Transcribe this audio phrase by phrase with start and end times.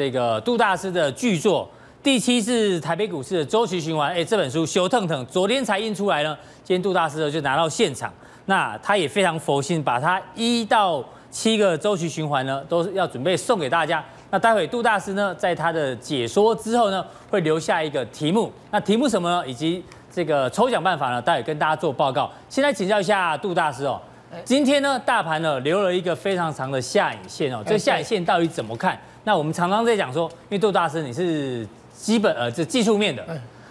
[0.00, 1.68] 这个杜大师的巨作
[2.02, 4.10] 《第七是台北股市的周期循环》。
[4.14, 6.34] 哎，这本书修腾腾，昨天才印出来呢。
[6.64, 8.10] 今天杜大师呢就拿到现场，
[8.46, 14.02] 那他也非常佛心，把他一到七个周期循环呢，都是要准备送给大家。
[14.30, 18.50] 那待会杜大师呢，在他的解说之后呢，会留下一个题目。
[18.70, 19.46] 那题目什么呢？
[19.46, 21.20] 以及这个抽奖办法呢？
[21.20, 22.32] 待会跟大家做报告。
[22.48, 24.00] 先来请教一下杜大师哦。
[24.46, 27.62] 今天呢，大盘呢留了一个非常长的下影线哦。
[27.66, 28.98] 这个下影线到底怎么看？
[29.24, 33.24] 那我们常常在讲说，因为杜大师你是基本呃这技术面的，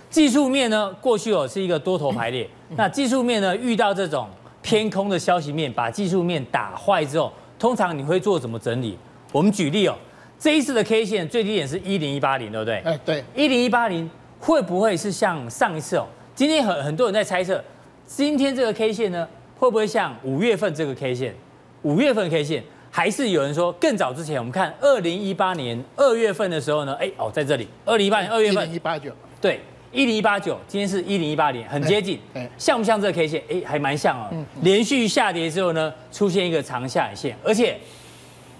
[0.09, 2.47] 技术面呢过去哦是一个多头排列。
[2.75, 4.27] 那技术面呢遇到这种
[4.61, 8.97] 偏空的消息面，把技术面打坏之后，通常你会做怎么整理？
[9.31, 9.95] 我们举例哦。
[10.37, 12.75] 这一次的 K 线最低点是一零一八零，对不对？
[12.85, 14.09] 哎，对，一零一八零
[14.39, 16.07] 会不会是像上一次哦？
[16.33, 17.61] 今天很很多人在猜测，
[18.05, 21.35] 今天这个 K 线呢，会不会像五月份这个 K 线？
[21.81, 22.63] 五月份 K 线，
[22.99, 24.37] 还是有人说更早之前？
[24.37, 26.93] 我们看二零一八年二月份的时候呢？
[26.99, 29.61] 哎哦，在这里，二零一八年二月份，一零一八九，对，
[29.93, 32.19] 一零一八九，今天是一零一八年，很接近，
[32.57, 33.41] 像不像这个 K 线？
[33.49, 34.27] 哎，还蛮像哦。
[34.63, 37.77] 连续下跌之后呢，出现一个长下影线，而且。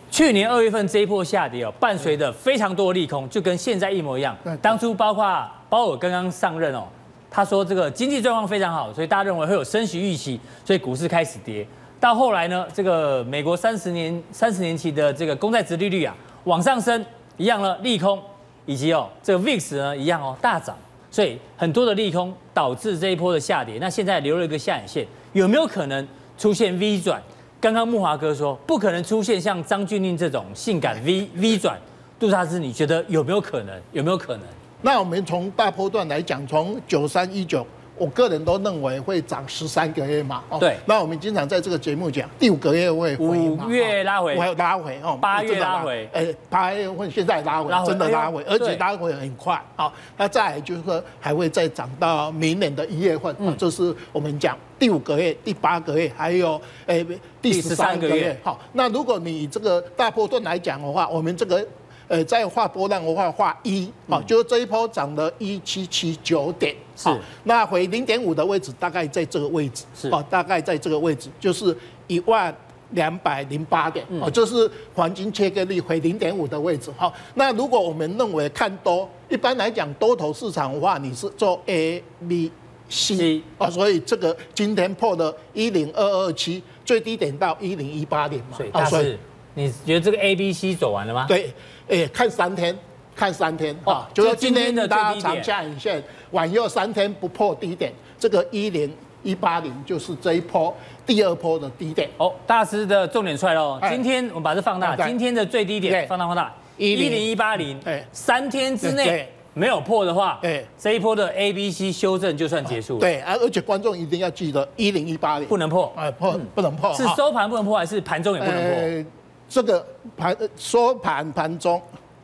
[0.10, 4.36] 去年二月份这一波下跌哦，伴随着非常多的利空，就跟现在一模一样。
[4.62, 6.88] 当初包括鲍尔刚刚上任哦，
[7.30, 11.68] 他说这个经济状况非常好，所以大家认为会有升息预期，所以股市开始跌。
[12.00, 18.18] 到后来呢，这个美国三十年三十年期的这个公债殖利率啊往上升，一样了利空，
[18.66, 20.78] 以及哦这个 VIX 呢一样哦大涨，
[21.12, 23.78] 所以很多的利空导致这一波的下跌。
[23.82, 27.22] 那现在留了一个下影线，有没有可能出现 V 转？
[27.60, 31.78] 刚刚木华哥说不可能出现像张俊令这种性感 V V 转，
[32.18, 33.78] 杜大师你觉得有没有可能？
[33.92, 34.46] 有没有可能？
[34.82, 37.68] 那我们从大波段来讲，从九三一九。
[38.00, 40.78] 我个人都认为会涨十三个月嘛，对。
[40.86, 49.62] 那我们经常在这个节目讲，第五个月会回嘛，五月拉回，还有拉回哦，八月拉回，哎，八月份现在拉回，真的拉回，而且拉回很快。
[49.76, 57.06] 好，那再来就是说还会再涨到明年的一月份，嗯，这是我们讲第五个月、第八个月，还有哎
[57.42, 58.36] 第十三个月。
[58.42, 61.66] 好，那如果你这个大波段来讲的话，我们这个。
[62.12, 67.10] 呃，在画波浪的话，画一，啊，就是这一波涨了一七七九点，是，
[67.46, 71.76] 那回零点五的位置大概在这个位置，是，哦，大概在这个位置，就是
[72.08, 72.54] 一万
[72.92, 82.52] 两百零八点，哦，就是黄金切割率回零点五的位置，好，那如果我们认为看多，一般来讲多头市场的话，你是做 A、B、
[82.90, 89.18] C，啊，所以这个今天破了一零二二七，最低点到一零一八点嘛，啊，所以
[89.54, 91.26] 你觉得这个 A、B、C 走完了吗？
[91.26, 91.54] 对。
[91.92, 92.78] 哎，看三天，
[93.20, 98.90] 看三天啊，就是今天的拉长下影线，往右三天不破低点，这个一零
[99.24, 100.74] 一八零就是这一波
[101.06, 102.10] 第二波的低点。
[102.18, 107.12] 哦，大师的重点出来了，今天我们把这放大，今天的最低点放大放大，一零。
[107.12, 113.00] 一八零，哎，三天之内没有破的话，哎，这一波的 A、B、C 修正就算结束。
[113.00, 115.48] 对，而而且观众一定要记得一零一八零。
[115.50, 119.12] 不能破，哎，破不能破，是收盘不能破还是盘中也不能破？
[119.50, 119.86] 这个
[120.16, 121.82] 盘收盘盘中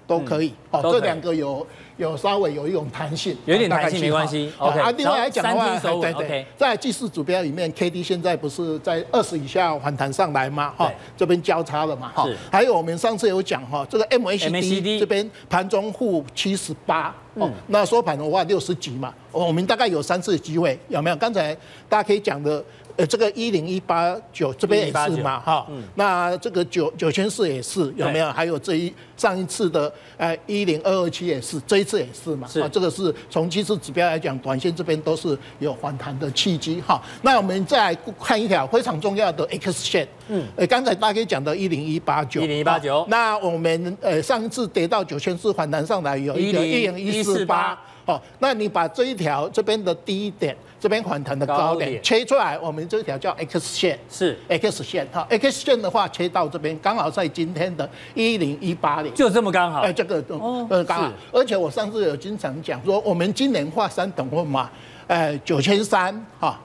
[0.07, 1.65] 都可以，哦，这两个有
[1.97, 4.51] 有稍微有一种弹性，有点弹性没关系。
[4.57, 10.73] OK，啊，另外来讲的话，对对，在技术指标里面，K D 现在不是在二十以下反弹上来吗？
[10.77, 12.11] 哈，这边交叉了嘛？
[12.13, 14.49] 哈，还有我们上次有讲哈，这个 M C
[14.81, 21.15] D 这边盘中负七十八，哦，那收盘的话六十几嘛，我们大概有三次机会，有没有？
[21.15, 21.55] 刚才
[21.89, 22.63] 大家可以讲的。
[22.97, 28.31] 呃，这个一零一八九这边也是嘛，哈，那这个九九千四也是有没有？
[28.31, 37.01] 还有这一上一次的呃一零二二七也是，这一次也是嘛，啊，这个是从技术指标来讲，短线这边都是有反弹的契机哈。
[37.21, 50.55] 那我们再来看一条非常重要的 X 线，嗯，呃，刚才大家讲的一零一八九，一零一八九，那我们呃上一次跌到九千四反弹上来有一个一零一四八，哦，那你把这一条这边的低点。
[50.85, 55.25] 这边反弹的高点切出来，我们这条叫 X 线，是 X 线哈。
[55.31, 59.79] X 线的话切到这边，刚好在今天的一零一八零，就这么刚好。
[59.79, 60.23] 哎，这个
[60.69, 61.11] 呃刚好。
[61.31, 64.69] 而且我上次有经常讲说，我们今年画三等份嘛，
[65.07, 66.61] 呃九千三哈，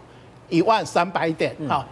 [0.50, 1.82] 一万三百点哈，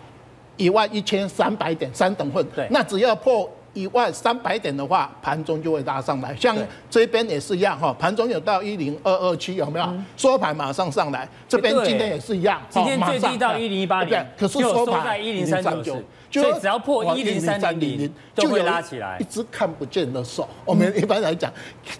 [0.58, 2.46] 一万一千三百点三等份。
[2.54, 3.50] 对，那只要破。
[3.78, 6.34] 一万三百点的话，盘中就会拉上来。
[6.34, 6.56] 像
[6.90, 9.86] 这边也是一样哈，盘中有到一零二二七，有没有？
[10.16, 11.28] 收盘马上上来。
[11.48, 16.02] 这边今天也是一样，今天最低到一零一八点，可是收盘在一零三九。
[16.30, 19.16] 所以只要破一零三零零，就会拉起来。
[19.20, 21.52] 一只看不见的手，我们一般来讲，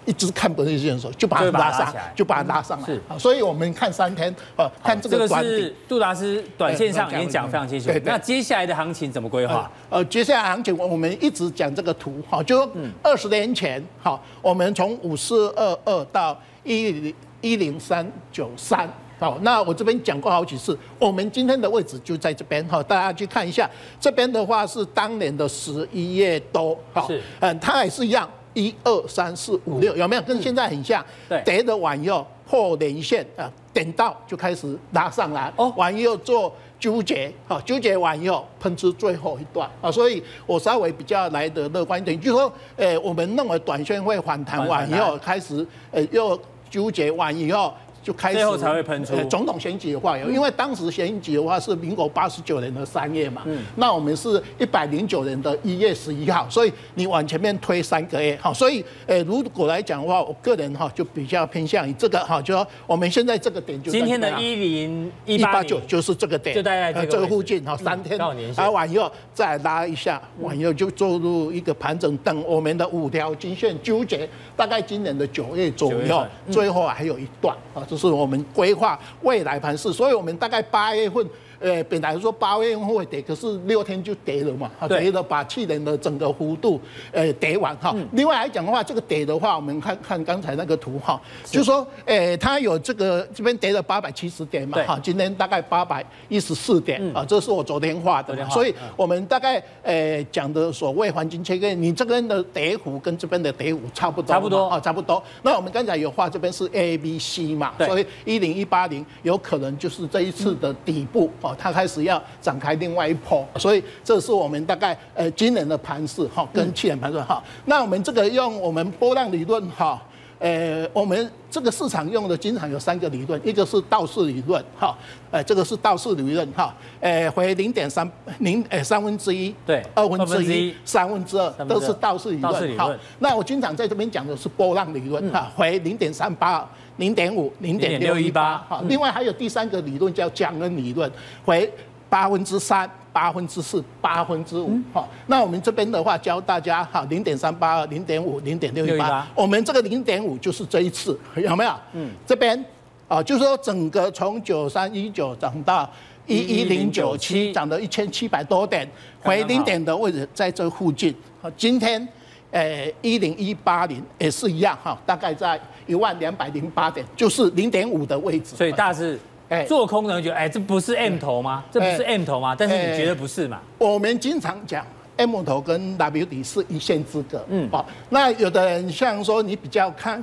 [0.05, 2.85] 一只看不见的手就把它拉上，就把它拉上来。
[2.85, 7.89] 是，所以我们看三天，呃，看这个这个是杜大师短线上已经讲非常清楚。
[8.03, 9.71] 那接下来的行情怎么规划？
[9.89, 12.67] 呃，接下来行情我们一直讲讲这个图哈，就
[13.03, 23.69] 二十年前哈，我们从五四二二到一零一零三九三，好，那我这边讲过好几次，我们今天的位置就在这边哈，大家去看一下，
[23.99, 31.05] 这边的话是当年的十一月多，好，是，嗯，它也是一样，一二三四五六，有没有跟现在很像？
[31.27, 36.51] 对，跌的完以后破连线啊，点到就开始拉上来，哦，完以后做。
[36.79, 46.39] 纠结，好，纠结完以后喷出最后一段啊，所以我稍微比较来得乐观一点，就是说，诶，我们认为短线会反弹完以后开始，诶，又
[46.69, 47.73] 纠结完以后。
[48.01, 49.15] 就开始最后才会喷出。
[49.25, 68.17] 总统选举的话，有因为当时选举的话是民国八十九年的三月嘛，嗯，那我们是一百零九年的一月十一号，所以你往前面推三个月，好，所以诶，如果来讲的话，我个人哈就比较偏向于这个哈，就说我们现在这个点就今天的一零一八九就是这个点，就大概这个附近哈，三天，
[68.55, 77.83] 然后完以后再拉一下，往右就做入一个盘整，等我们的五条均线纠结，大概今年的九月左右，最后还有一段啊。
[77.89, 81.27] 就是我们规划未来盘势，所以我们大概八月份。
[81.59, 86.79] 呃，本来说八月份会跌，可是六天就跌了嘛，跌了把去年的整个幅度
[87.11, 87.93] 呃跌完哈。
[88.13, 104.67] 另外来讲的话，这个跌的话，我们看看刚才那个图哈，就说呃，它有这个这边跌了八百七十点嘛哈，今天大概八百一十四点啊，这是我昨天画的，所以我们大概呃讲的所谓黄金切割，你这边的跌幅跟这边的跌幅差不多，差不多。
[104.67, 105.21] 啊，差不多。
[105.41, 111.29] 那我们刚才有画这边是 A B C 嘛，所以一零一八零有可能就是这一次的底部。
[111.57, 117.41] 它开始要展开另外一波，所以这是我们大概呃今年的盘势哈，跟去年盘势哈。
[117.65, 120.01] 那我们这个用我们波浪理论哈，
[120.39, 124.97] 呃，我们这个市场用的经常有三个理论，一个是道氏理论哈，
[125.31, 128.09] 呃，这个是道氏理论哈，呃，回零点三
[128.39, 132.77] 零呃三分之一，对，二分之一，三分之二都是道氏理论。
[132.77, 136.67] 好，那我经常在这边讲的是波浪理论哈，回零点三八。
[136.99, 141.09] 零点五，零点六一八，好，另外还有第三个理论叫江恩理论，
[141.45, 141.71] 回
[142.09, 151.73] 八分之三、八分之四、八分之五，好，那我们这边的话教大家，哈，零点三八二、零点五、零点六一八，我们这个零点五就是这一次，有没有？
[151.93, 152.63] 嗯，这边
[153.07, 155.89] 啊，就是说整个从九三一九涨到
[156.27, 158.85] 一一零九七，涨了一千七百多点，
[159.21, 162.05] 回零点的位置在这附近，好，今天。
[162.51, 165.55] 呃，一零一八零也是一样哈，大概在
[165.89, 168.55] 一万两百零八点，就是零点五的位置。
[168.55, 169.19] 所以大致，
[169.49, 171.65] 哎，做空的人觉得，哎，这不是 M 头吗？
[171.71, 172.55] 这不是 M 头吗？
[172.57, 173.59] 但是你觉得不是嘛？
[173.79, 174.85] 我们经常讲
[175.17, 177.43] M 头跟 W 底是一线之隔。
[177.49, 180.21] 嗯，好，那有的人像说你比较看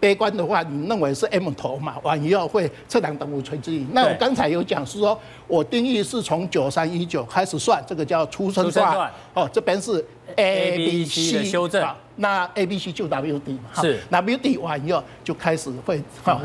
[0.00, 1.96] 悲观的话，你认为是 M 头嘛？
[2.02, 3.86] 完以后会测量等幅垂直率。
[3.92, 9.10] 那我刚才有讲是说，我定义是从九三一九开始算，这个叫出生段。
[9.34, 10.02] 哦，这边是。
[10.36, 11.86] A B C 的修正，
[12.16, 16.40] 那 A B C 就 W D 嘛，是 W D 完以后就开始会哈，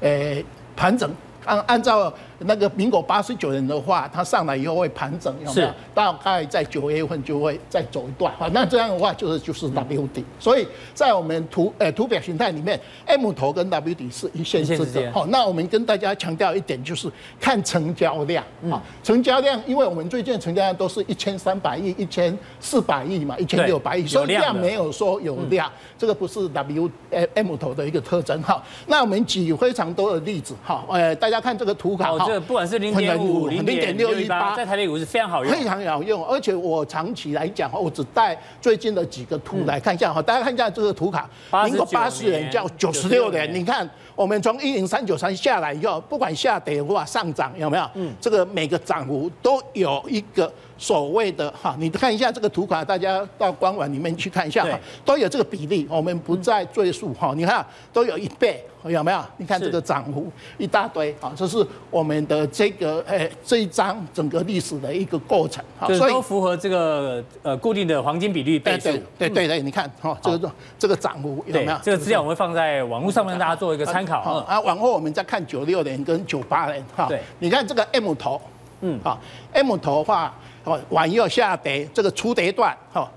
[0.00, 0.44] 诶
[0.76, 1.10] 盘整，
[1.44, 2.12] 按按照。
[2.46, 5.68] 那个民国八十九年的话，它上来以后会盘整，有没有？
[5.94, 8.32] 大概在九月份就会再走一段。
[8.38, 10.24] 好，那这样的话就是就是 W 底。
[10.38, 15.10] 所以在我们图呃图表形态里面，M 头跟 W 底是一线之隔。
[15.10, 17.10] 好，那我们跟大家强调一点，就是
[17.40, 18.42] 看成交量。
[18.70, 26.90] 啊，成交量，因为我们最近成交量都是一千三百亿、一千四百亿嘛，一千六百亿，所以量没有说有量，这个不是 W
[27.34, 28.42] M 头的一个特征。
[28.42, 30.54] 好，那我们举非常多的例子。
[30.62, 32.12] 好，呃，大家看这个图卡。
[32.40, 36.24] 不管是零点五、零点六一八，在台北股是非常好用，非常好用。
[36.26, 41.28] 而且我长期来讲，我只带最近的几个图来看一下哈，大家看一下这个图卡，
[41.64, 47.90] 民国八十元叫九十六年，你看我们从一零三九三下来以后，不管下跌或上涨，有没有？
[47.94, 50.52] 嗯，这个每个涨幅都有一个。
[50.82, 57.32] 所谓的哈，你看一下这个图卡，大家到官网里面去看一下哈，都有这个比例，我们不再赘述哈。
[57.36, 59.24] 你看都有一倍，有没有？
[59.36, 60.26] 你看这个涨幅
[60.58, 68.90] 一大堆啊，这是我们的这个诶这一张整个历史的一个过程哈，所以都符合这个呃固定的黄金比率倍数。
[69.16, 71.78] 对对对，你看哈，这个这个涨幅有没有？
[71.80, 74.58] 这个资料我会放在网络上面，大家做一个参考啊。
[74.58, 78.40] 往后我们再看九六年跟九八年哈，对，你看这个 M 头，
[78.82, 79.18] 嗯，好
[79.52, 80.34] ，M 头的话。
[80.64, 83.10] 哦，往右下跌，这个初跌段，哈，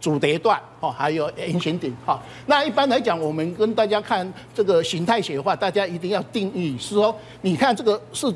[0.00, 2.18] 主跌段，哦，还有圆形顶，哈。
[2.46, 8.26] 那一般来讲，我们跟大家看这个形态学的话，大家一定要定义是说，你看这个是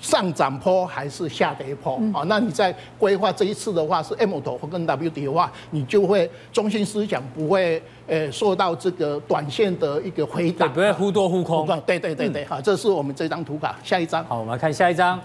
[0.00, 2.00] 上涨坡还是下跌坡？
[2.14, 11.66] 啊，那你在规划这一次的话是 M 头或跟 W 底的话，你就会中心思想不会呃受到这个短线的一个回档，不会忽多忽空。
[11.84, 13.76] 对对对对，好，这是我们这张图卡。
[13.84, 14.24] 下一张。
[14.24, 15.20] 好，我们来看下一张。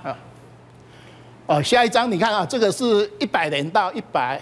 [1.48, 4.40] 哦，下一张你看啊，这个是一百年到一百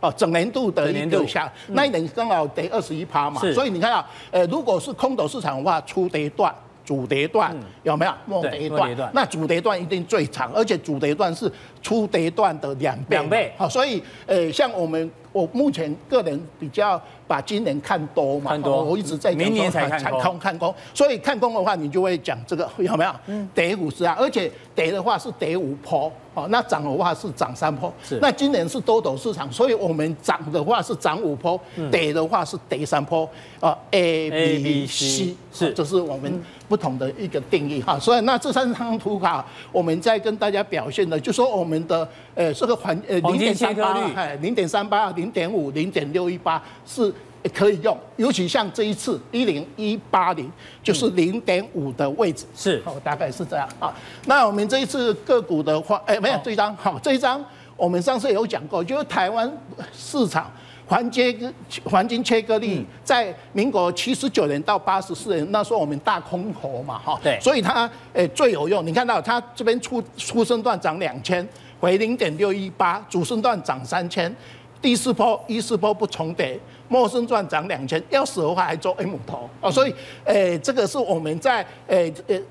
[0.00, 6.54] 哦，整年度的一个下，那一年刚好跌二十一趴嘛，所以你看啊，呃，如果是空头市场的话，初跌段。
[6.84, 8.12] 主跌段有没有？
[8.24, 13.04] 末跌段，那主跌段一定最长，而且主跌段是初跌段的两倍。
[13.10, 13.52] 两倍。
[13.58, 18.82] 好，所以呃，像我们，我目前个人比较把今年看多嘛，看多。
[18.82, 20.74] 我一直在讲明年才看空，看空。
[20.94, 23.14] 所以看空的话，你就会讲这个有没有？
[23.26, 23.46] 嗯。
[23.54, 27.92] 跌五十啊，而且跌的话是跌五波，哦，那涨的话是涨三波。
[28.02, 28.18] 是。
[28.20, 33.28] 那今年是多头市场，所以我们涨的话是涨五波，跌的话是跌三波。
[33.60, 36.42] 啊，A、B、C 是，这是我们。
[36.68, 39.42] 不同的一个定义哈，所以那这三张图卡，
[39.72, 47.10] 我们在跟大家表现的，就说我们的呃这个环呃零点三八，哎零点三八、零点五、零点六一八是
[47.54, 50.50] 可以用，尤其像这一次一零一八零
[50.82, 53.94] 就是零点五的位置，是哦，大概是这样啊。
[54.26, 57.44] 那我们这一次个股的话，哎没有这一张，好这一张
[57.76, 59.50] 我们上次有讲过，就是台湾
[59.92, 60.50] 市场。
[60.90, 61.54] 黄金
[61.84, 68.86] 黄金切割率在民国七十九年到八十四年，那时候我们大空头嘛，哈，对，所以它诶最有用。
[68.86, 71.46] 你看到它这边出出生段涨两千，
[71.78, 74.34] 回零点六一八，主升段涨三千，
[74.80, 76.58] 第四波一四波不重叠，
[76.88, 79.94] 陌生赚涨两千，要死的话还做 M 头啊，所以
[80.24, 82.42] 诶这个是我们在诶诶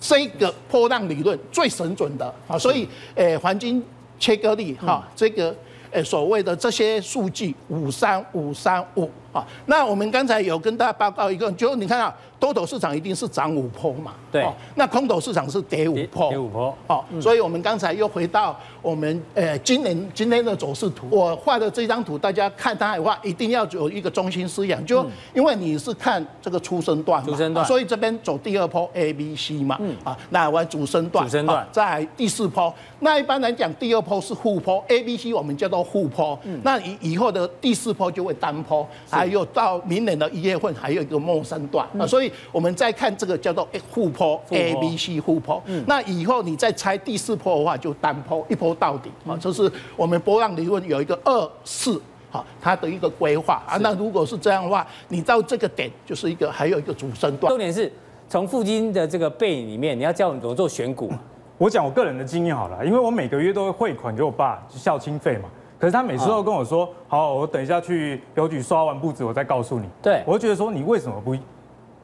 [0.00, 3.84] 这个波浪理论最神准的啊，所以诶黄金
[4.18, 5.54] 切割力哈这个。
[5.94, 12.14] 诶，所谓的这些数据五三五三五啊，那我们刚才有跟大家报告一个，就你看啊。
[12.42, 14.14] 多头市场一定是涨五波嘛？
[14.32, 16.28] 对、哦，那空头市场是跌五波。
[16.28, 16.76] 跌五波。
[16.88, 38.84] 哦，嗯、所以我们刚才又回到我们呃今年今天的走势图，我画的这张图，大家看它的话，一定要有一个中心思想，就因为你是看这个出生段嘛，初升段，所以这边走第二波 A B C 嘛，嗯啊，那完主升段，主升段，在第四波，那一般来讲第二波是护波，A B C 我们叫做护波，嗯，那以以后的第四波就会单波，
[39.22, 42.32] 还有到明年的一月份还有一个陌生段啊，所以。
[42.50, 45.62] 我们再看这个叫做负波，A B C 负波。
[45.66, 49.36] 嗯，那以后你再猜第四坡的话，就单坡，一坡到底啊。
[49.40, 52.00] 这是我们波浪理论有一个二四，
[52.30, 53.76] 好，它的一个规划啊。
[53.78, 57.48] 那如果是这样的话，你到这个点就是一个还有一个主升段。
[57.48, 57.90] 重点是
[58.28, 61.10] 从富金的这个背影里面，你要教我们怎么做选股。
[61.58, 65.48] 我讲我个人的经验好了，因为我每个月都会汇款给我爸，就孝亲费嘛。
[65.82, 69.88] 可是他每次都跟我说，好，我等一下去邮局刷完簿子，我再告诉你。
[70.00, 71.36] 对，我就觉得说你为什么不？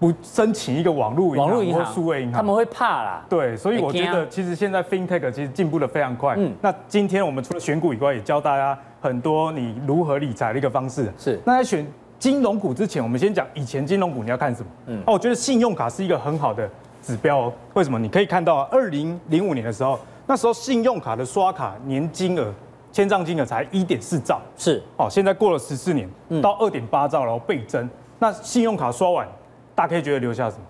[0.01, 3.25] 不申请一个网络银行或数位银行，他们会怕啦。
[3.29, 6.35] 对，所以我觉得其实现在 FinTech 其实进步的非常快。
[6.37, 11.13] 嗯，那今天我们除了选股以外，也教大家很多你如何理财的一个方式。
[11.19, 11.41] 是。
[11.45, 11.85] 那在选
[12.17, 14.69] 金融股之前，我们先讲以前金融股你要看什么？
[14.87, 15.03] 嗯。
[15.05, 16.69] 哦，我觉得信用卡是一个很好的
[17.03, 17.53] 指标哦。
[17.75, 17.99] 为什么？
[17.99, 22.55] 你可以看到二零零五年的时候，那时候信用卡的刷卡年金额、
[22.99, 24.41] 签账金额才一点四兆。
[24.57, 24.83] 是。
[24.97, 26.09] 哦，现在过了十四年，
[26.43, 27.89] 到二点八兆，然后倍增。
[28.19, 29.25] 那信用卡刷完。
[29.73, 30.63] 大家可以觉得留下什么？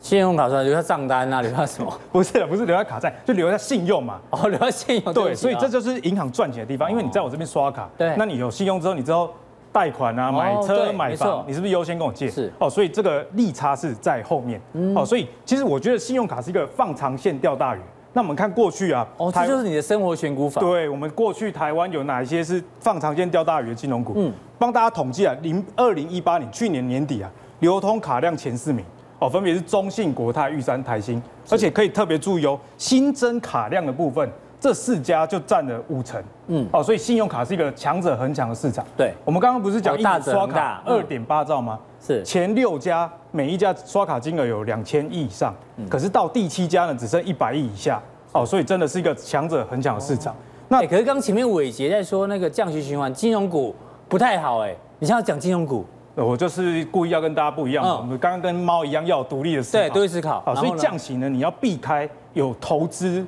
[0.00, 2.00] 信用卡刷留下账单啊，留下什么？
[2.10, 4.18] 不是的，不是留下卡债，就留下信用嘛。
[4.32, 5.12] 哦，留下信用。
[5.12, 9.28] 对，所以这就是银行赚钱的地方，因为你在我这边刷卡，对，那你有信用之后，你之后
[9.70, 12.30] 贷款啊、买车、买房，你是不是优先跟我借？
[12.30, 12.50] 是。
[12.58, 14.58] 哦，所以这个利差是在后面。
[14.94, 17.80] 哦，所以其实我觉得信用卡是一个放长线钓大鱼。
[18.16, 20.58] 那我们看过去啊，哦，这就是你的生活选股法。
[20.58, 24.14] 对，我们过去台湾有哪一些是放长线钓大鱼的金融股？
[24.16, 27.30] 嗯，帮大家统计啊，零二零一八年去年年底啊，
[27.60, 28.82] 流通卡量前四名。
[29.18, 34.26] 哦，分别是中信、国泰、玉山、台新，而且可以特别注意哦，新增卡量的部分，
[34.58, 36.18] 这四家就占了五成。
[36.46, 38.82] 嗯，哦，所以信用卡是一个强者恒强的市场。
[38.96, 41.78] 对，我们刚刚不是讲一年刷卡二点八兆吗？
[42.06, 45.54] 是，前六家每一家刷卡金额有两千亿以上，
[45.90, 48.00] 可是到第七家呢，只剩一百亿以下。
[48.32, 50.36] 哦，所以真的是一个强者恒强的市场。
[50.68, 53.74] 那可是刚前面伟杰在说那个降息循环，金融股
[54.08, 55.84] 不太好哎，你现在讲金融股？
[56.14, 60.40] 我就是故意要跟大家不一样，我们刚刚跟猫一样要独立的思考，对，独立思考。
[60.42, 63.26] 好，所以降息呢，你要避开有投资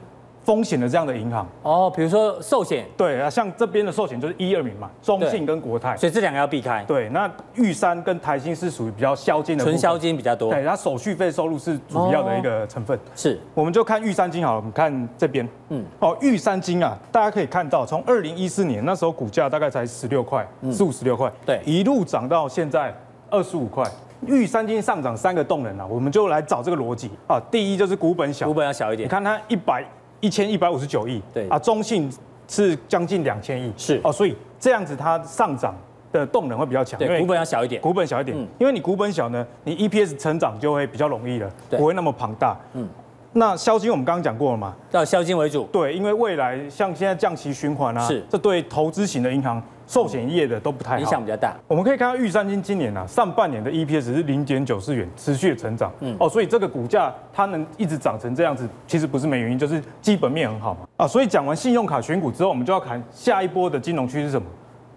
[0.48, 1.46] 风险的这样的银行。
[1.62, 6.82] 哦，比如说寿险，对啊，像这边的寿险就是一二名嘛，中信跟国泰，所以这两个要避开。
[6.84, 12.96] 对，那玉山跟台新是属于比较销金的，纯销金比较多，对，它手续费收入是主要的一个成分。
[12.96, 22.90] 哦、是，我们就看玉山金好了，我们看这边，嗯，哦，玉山金啊，大家可以看到，从二零一四年那时候股价大概才十六块，十五十六块，对，一路涨到现在
[23.28, 23.84] 二十五块。
[24.26, 27.10] 玉山金上涨三个动能啊，我们就来找这个逻辑。
[27.26, 29.84] 啊，第一就是股本小，股本要小一点，你看它一百。
[30.20, 31.48] 一千一百五十九亿，对。
[31.48, 32.10] 啊，中信
[32.48, 34.00] 是将近两千亿，是。
[34.02, 35.74] 哦，所以这样子它上涨
[36.12, 42.88] 的动能会比较强，对，股本要小一点，股本小一点，嗯，因为你股本小呢，你 EPS 成长就会比较容易了，对，不会那么庞大，嗯，
[43.34, 51.56] 那消金我们刚刚讲过了嘛，要消金为主，对，因为未来像现在降息循环啊，是，这对投资型的银行寿险业的都不太好，影响比较大。
[51.66, 55.90] 我们可以看到玉山金今年啊，上半年的 EPS 是零点九四元，持续的成长。
[56.00, 60.80] 嗯，哦，所以这个股价它能一直涨成这样子，其实不是没原因，就是基本面很好嘛。
[60.98, 64.46] 啊，所以讲完信用卡选股之后，我们就要看下一波的金融区是什么。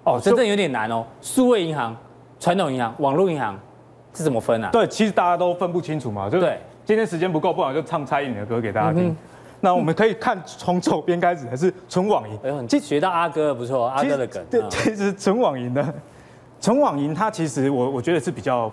[0.03, 1.05] 哦，真正有点难哦。
[1.21, 1.95] 数位银行、
[2.37, 3.57] 传统银行、网络银行
[4.13, 4.69] 是怎么分啊？
[4.73, 6.29] 对，其实大家都分不清楚嘛。
[6.29, 9.07] 就对，今天时间不够，不然就唱蔡依林的歌给大家听。
[9.07, 9.17] 嗯
[9.63, 12.37] 那我们可以看从左边开始，还是纯网银？
[12.43, 14.43] 哎，这学到阿哥不错，阿哥的梗。
[14.49, 15.93] 对，其实纯网银的，
[16.59, 18.71] 纯网银它其实我我觉得是比较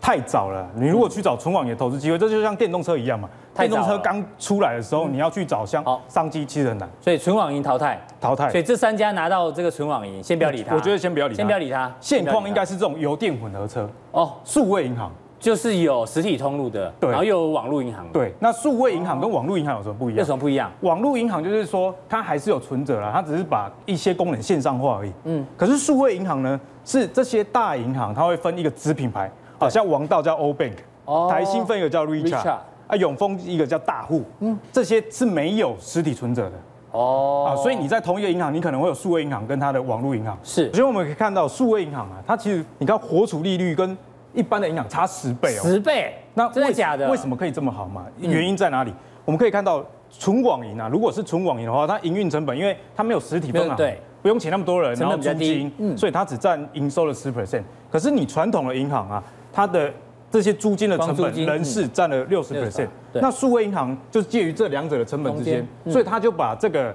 [0.00, 0.68] 太早了。
[0.76, 3.28] 你如果去找纯网银的投资机会，这就像电动车一样嘛。
[3.52, 6.88] 电动车刚出来的时候，你要去找像商机，其实很难。
[7.00, 8.48] 所以纯网银淘汰，淘汰。
[8.48, 10.74] 所以这三家拿到这个纯网银，先不要理它。
[10.76, 11.92] 我觉得先不要理，先不要理它。
[12.00, 15.10] 现况应该是这种油电混合车哦，数位银行。
[15.40, 18.06] 就是有实体通路的，对，然后又有网络银行。
[18.12, 20.18] 对，那数位银行跟网络银行有什么不一样？
[20.18, 20.70] 有什么不一样？
[20.82, 25.12] 网络银行就是说它还是有存折啦，它只是把一些功能线上化而已。
[25.24, 30.74] 嗯，可是数位银行呢，是这些大银行它会分一个子品牌，好像王道叫 O Bank，
[31.06, 36.52] 哦台新分一个叫 Richard，啊永丰一个叫大户，嗯，这些是没有实体存折的。
[36.92, 40.36] 哦，啊，所以你在同一个银行，你可能会有数位银行跟它的网络银行。
[40.42, 43.96] 是，所以我们可以看到数位银行啊，它其实你看活储利率跟
[44.32, 47.10] 一般的银行差十倍哦，十倍，那真的假的？
[47.10, 48.06] 为什么可以这么好嘛？
[48.18, 48.92] 原因在哪里？
[49.24, 57.62] 我们可以看到纯网银啊，如果是纯网银的话，它营运成本，因为它没有实体分行，对，不用请那么多人，然后租金，所以它只占营收的十 percent。
[57.90, 59.22] 可是你传统的银行啊，
[59.52, 59.92] 它的
[60.30, 62.88] 这些租金的成本，人事占了六十 percent。
[63.14, 66.94] 那数位银行就是介于这两者的成本之间，所以它就把这个。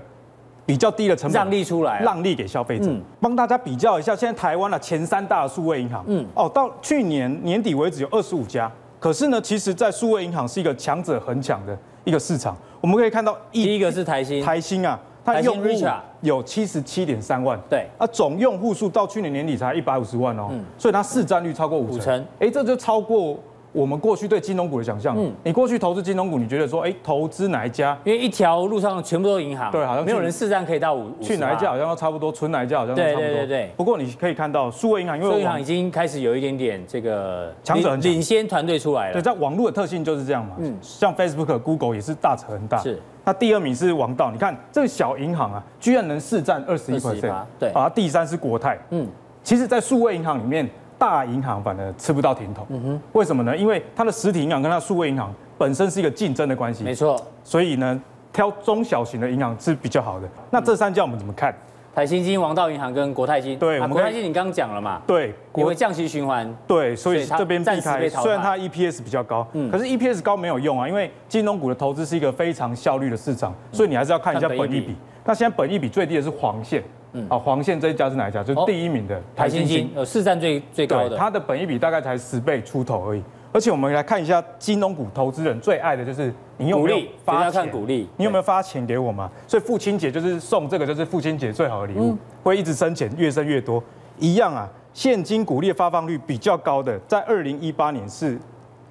[0.65, 2.91] 比较低的成本让利出来，让利给消费者。
[3.19, 8.71] 帮大家比较一下，现在台湾的前三大的数位银行，嗯，哦，到去年年底为止有二十五家。
[8.99, 12.57] 可是呢，其实，在数位银行是一个强者恒强的一个市场。
[12.81, 15.67] 我们可以看到，第一个是台新，台新啊，它用户
[16.21, 23.37] 有七十七点三万，对，啊，总用户数到去年年底才一百五十万哦，所以它市占率超过五成，哎，这就超过。
[23.75, 27.97] 我们过去对金融股的想象，嗯，你过去投资金融股，你觉得说，哎，投资哪一家？
[28.05, 31.11] 因为一条路上全部都是银行，对，好像没有人市占可以到五。
[31.21, 33.21] 去哪一家好像都差不多，存哪一家好像都差不多。
[33.21, 33.69] 对对对。
[33.75, 39.13] 不过你可以看到，数位银行，因为数位银行已经开始有一点点这个强者领先团队出来了。
[39.13, 40.55] 对，在网络的特性就是这样嘛。
[40.59, 40.73] 嗯。
[40.81, 42.77] 像 Facebook、Google 也是大者恒大。
[42.77, 42.97] 是。
[43.25, 47.43] 那第二名是王道，你看这个小银行啊，居然能市占二十一 percent。
[47.59, 47.69] 对。
[47.71, 48.79] 啊，第三是国泰。
[48.91, 49.05] 嗯。
[49.43, 50.65] 其实，在数位银行里面。
[51.05, 53.55] 大银行反而吃不到甜头，嗯哼，为什么呢？
[53.55, 57.21] 因为它的实体银行跟它数位银行本身是一个竞争的关系，没错。
[57.43, 58.01] 所以呢，
[58.33, 60.27] 挑中小型的银行是比较好的。
[60.51, 61.55] 那这三家我们怎么看？
[61.93, 63.57] 台新金、王道银行跟国泰金。
[63.57, 65.01] 对，国泰金你刚刚讲了嘛？
[65.07, 66.53] 对，因为降息循环。
[66.67, 68.09] 对，所以这边避开。
[68.09, 74.93] 虽然它 EPS 比较高，嗯，可是 EPS 高没有用啊，因为金融股的投资是一个非常效率的市场，所以你还是要看一下本益比。
[75.23, 76.83] 那现在本益比最低的是黄线。
[77.15, 78.43] 嗯，啊，黄线这一家是哪一家？
[78.43, 83.23] 就是第一名的台新金，呃，市占最最高的，它的本益比大概才十倍出头而已。
[83.53, 87.71] 而且我们来看一下金融股投资人最爱的就是你有没有发钱？
[87.71, 89.31] 鼓励，你有没有发钱给我嘛？
[89.47, 93.81] 所以父亲节就是送这个，就是父亲节最好的礼物，会一直生钱，越生越多。
[94.19, 98.37] 一样啊，现金股利发放率比较高的，在二零一八年是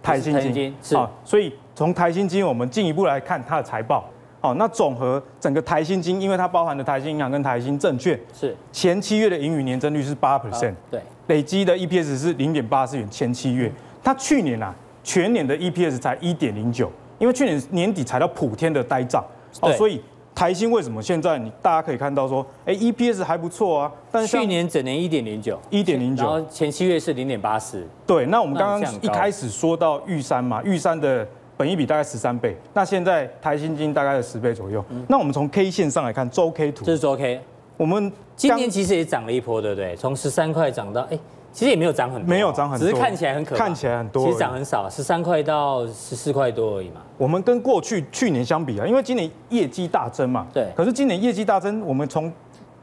[0.02, 4.06] 台新金，是啊，所以从台新金，我们进一步来看它的财报。
[4.44, 8.54] 好，那总和整个台新金，因为它包含的台新银行跟台新证券，是。
[8.70, 13.09] 前七月的盈余年增率是八 percent，对，累积的 EPS 是零点八四元。
[13.11, 19.24] 前七月，它去年啊，全年的 EPS 才一点零九，因为去年年底才到普天的呆账，
[19.62, 19.98] 哦，所以
[20.35, 31.26] 台新为什么现在你大家可以看到说，哎，EPS 还不错啊，但是去年整年一点零九，一点零九，然后前七月是零点八四，对，那我们刚刚一开始说到玉山嘛，玉山的。
[31.57, 34.85] 本一比大概十三倍，那现在台新金大概有十倍左右。
[34.90, 37.40] 嗯、那我们从 K 线上来看，周 K 图，这是周 K。
[37.77, 39.97] 我们今年其实也涨了一波，对不对？
[39.97, 41.19] 从十三块涨到，哎，
[41.53, 47.01] 其实也没有涨很多，没有涨很多，只是看起来很可怕，看起来很多，其实涨很少，十三块到十四块多而已嘛。
[47.19, 50.69] 我们跟过去去年相比啊，因为今年业绩大增嘛，对。
[50.77, 52.33] 可是今年业绩大增，我们从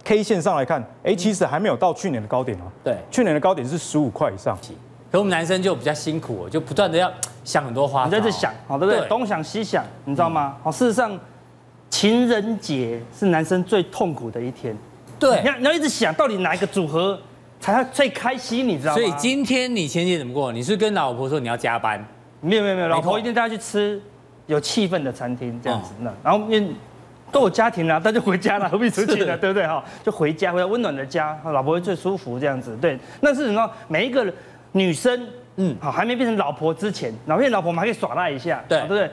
[0.03, 2.63] K 线上来看，哎，其实还没有到去年的高点啊。
[2.83, 4.57] 对，去年的高点是十五块以上。
[5.11, 7.11] 可我们男生就比较辛苦，就不断的要
[7.43, 9.07] 想很多花，你在这想，好对不对？
[9.07, 10.57] 东想西想，你知道吗？
[10.63, 11.19] 好，事实上，
[11.89, 14.77] 情人节是男生最痛苦的一天。
[15.19, 17.19] 对，你要你要一直想到底哪一个组合
[17.59, 18.95] 才最开心，你知道吗？
[18.95, 20.51] 所以今天你情人节怎么过？
[20.51, 22.03] 你是跟老婆说你要加班？
[22.41, 24.01] 没有没有没有，老婆一定带她去吃
[24.45, 25.93] 有气氛的餐厅，这样子。
[25.99, 26.71] 那然后因为
[27.31, 29.35] 都有家庭了，那就回家了，何必出去呢？
[29.37, 29.65] 对不对？
[29.65, 32.77] 哈，就回家，回到温暖的家，老婆会最舒服，这样子。
[32.79, 33.69] 对，那是什么？
[33.87, 34.33] 每一个人。
[34.73, 35.27] 女生，
[35.57, 39.09] 嗯，好，还没变成老婆之前，老变老婆，我们还可以耍赖一下，对，对不对？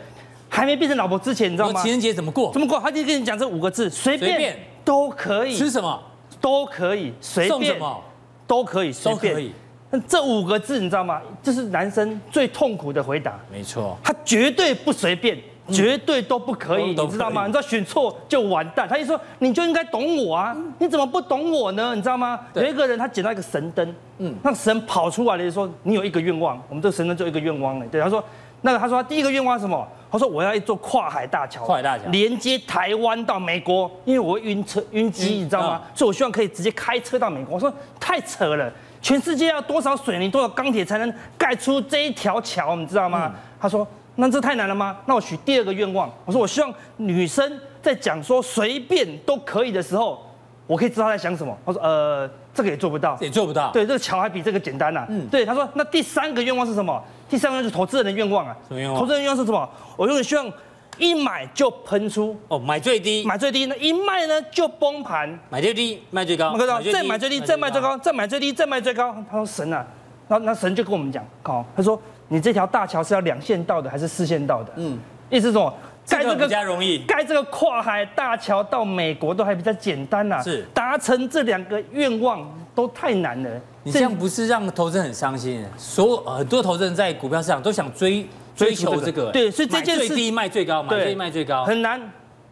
[0.49, 1.83] 还没变成老婆之前，你知道吗？
[1.83, 2.53] 情人节怎么过？
[2.53, 2.81] 怎么过？
[2.81, 5.55] 他就跟你讲这五个字，随便都可以。
[5.55, 6.01] 吃什么？
[6.41, 8.01] 都可以随便什么，
[8.47, 9.53] 都可以随便。
[9.91, 11.21] 那这五个字你知道吗？
[11.43, 13.39] 这是男生最痛苦的回答。
[13.51, 15.37] 没错，他绝对不随便。
[15.71, 17.47] 绝对都不可以，你知道吗？
[17.47, 18.89] 你知道选错就完蛋。
[18.89, 21.95] 他一说你就应该懂我啊，你怎么不懂我呢？
[21.95, 22.39] 你知道吗？
[22.55, 27.87] 有一个人他捡到一个神灯，嗯，那神跑出来了，就说你有一个愿望，我们这个神灯就一个愿望了。
[27.87, 28.23] 对，他说
[28.63, 29.87] 那个他说他第一个愿望是什么？
[30.11, 35.83] 他说我要一座跨海大桥，跨海大桥连接台湾到美国，因为我会晕车晕机，你知道吗？
[35.95, 37.55] 所以我希望可以直接开车到美国。
[37.55, 42.75] 我说太扯了，全世界要多少水泥多少钢铁才能盖出这一条桥？
[42.75, 43.35] 你知道吗？
[43.61, 43.87] 他说。
[44.21, 44.99] 那这太难了吗？
[45.07, 50.21] 那我许第二个愿望，我说我希望女生在讲说随便都可以的时候，
[50.67, 51.57] 我可以知道她在想什么。
[51.65, 53.71] 他说呃，这个也做不到，也做不到。
[53.71, 55.07] 对，这个桥还比这个简单呐、啊。
[55.09, 55.47] 嗯，对。
[55.47, 57.01] 他说那第三个愿望是什么？
[57.29, 58.57] 第三个愿望是投资人的愿望啊。
[58.67, 58.99] 什么愿望？
[58.99, 59.71] 投资人愿望是什么？
[59.97, 60.53] 我永远希望
[60.99, 66.59] 一买就喷出哦，买最低，买最低，那一卖呢就崩盘，买最低，卖最高，
[66.93, 69.15] 再买最低，再卖最高，再买最低，再卖最高。
[69.31, 69.87] 他说神啊，
[70.27, 71.97] 那那神就跟我们讲，好，他说。
[72.29, 74.73] 你这条大桥是要两线道的还是四线道的？
[74.77, 74.99] 嗯，
[75.31, 75.75] 意思是什么？
[76.09, 80.43] 盖这个比较容易，盖这个跨海大桥到美国都还比较简单呐。
[80.43, 83.51] 是达成这两个愿望都太难了。
[83.83, 85.63] 你这样不是让投资人很伤心？
[85.77, 92.01] 所有很多投资人在股票市场都想追追求这个，对，所以这件事最低卖最高，买最低卖最高很难。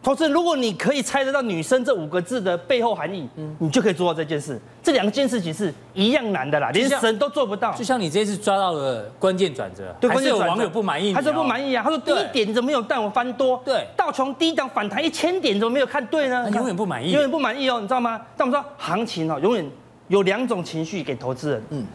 [0.07, 4.57] 投资，如果你可以猜得到女生这五个字的背后含义，嗯，你就可以做到这件事。
[4.81, 7.73] 这两件事情是一样难的啦，连神都做不到。
[7.73, 13.61] 就像你这次抓到了关键转折，对，关键有网友不满意，他说不满意啊，他说第一点你怎么没有带我翻多？
[13.65, 16.49] 对，道琼低档反弹一千点怎么没有看对呢？
[16.51, 18.21] 永远不满意，永远不满意哦，你知道吗？
[18.37, 19.69] 但我们说行情哦，永远
[20.07, 21.85] 有两种情绪给投资人，嗯。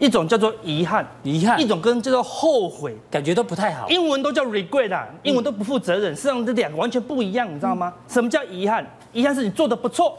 [0.00, 3.86] 一种叫做遗憾，遗憾；一种跟叫做后悔，感觉都不太好。
[3.90, 6.16] 英文都叫 regret 啊，英文都不负责任。
[6.16, 7.92] 实际上这两个完全不一样，你知道吗？
[8.08, 8.84] 什么叫遗憾？
[9.12, 10.16] 遗憾是你做的不错，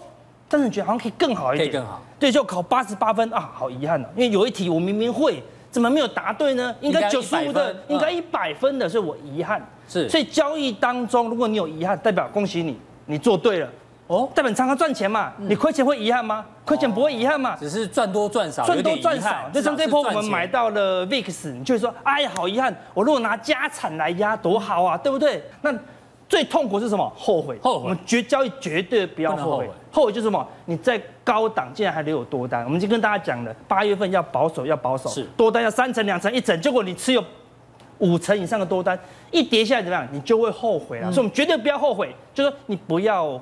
[0.47, 2.01] 但是你觉得好像可以更好一点，可以更好。
[2.19, 5.41] 对，就考八十八分啊，好遗憾啊，因为有一题我明明会，
[5.71, 6.75] 怎么没有答对呢？
[6.79, 9.59] 应该九十五的，应该一百分的，所以我遗憾。
[9.87, 13.67] 是，所以交易当中，如果你有遗憾，代表恭喜你，你做对了。
[14.11, 16.45] 哦，代表常常赚钱嘛，你亏钱会遗憾吗？
[16.65, 19.49] 亏钱不会遗憾嘛，只是赚多赚少，赚多赚少。
[19.53, 25.41] 就像这波我们买到了 VIX，你就会说，哎呀，好遗憾，我如果拿家产来压多好啊，对不对？
[25.61, 25.73] 那
[26.27, 27.09] 最痛苦是什么？
[27.15, 27.57] 后悔。
[27.63, 27.83] 后悔。
[27.85, 29.69] 我们绝交易绝对不要后悔。
[29.89, 30.45] 后悔就是什么？
[30.65, 32.65] 你在高档竟然还留有多单。
[32.65, 36.59] 我们已经跟大家讲了，八月份要保守，要保守，是多单要三成、两成、一成。
[36.59, 37.23] 结果你持有
[37.99, 38.99] 五成以上的多单，
[39.31, 40.05] 一跌下来怎么样？
[40.11, 41.09] 你就会后悔了。
[41.09, 43.41] 所以我们绝对不要后悔，就是说你不要。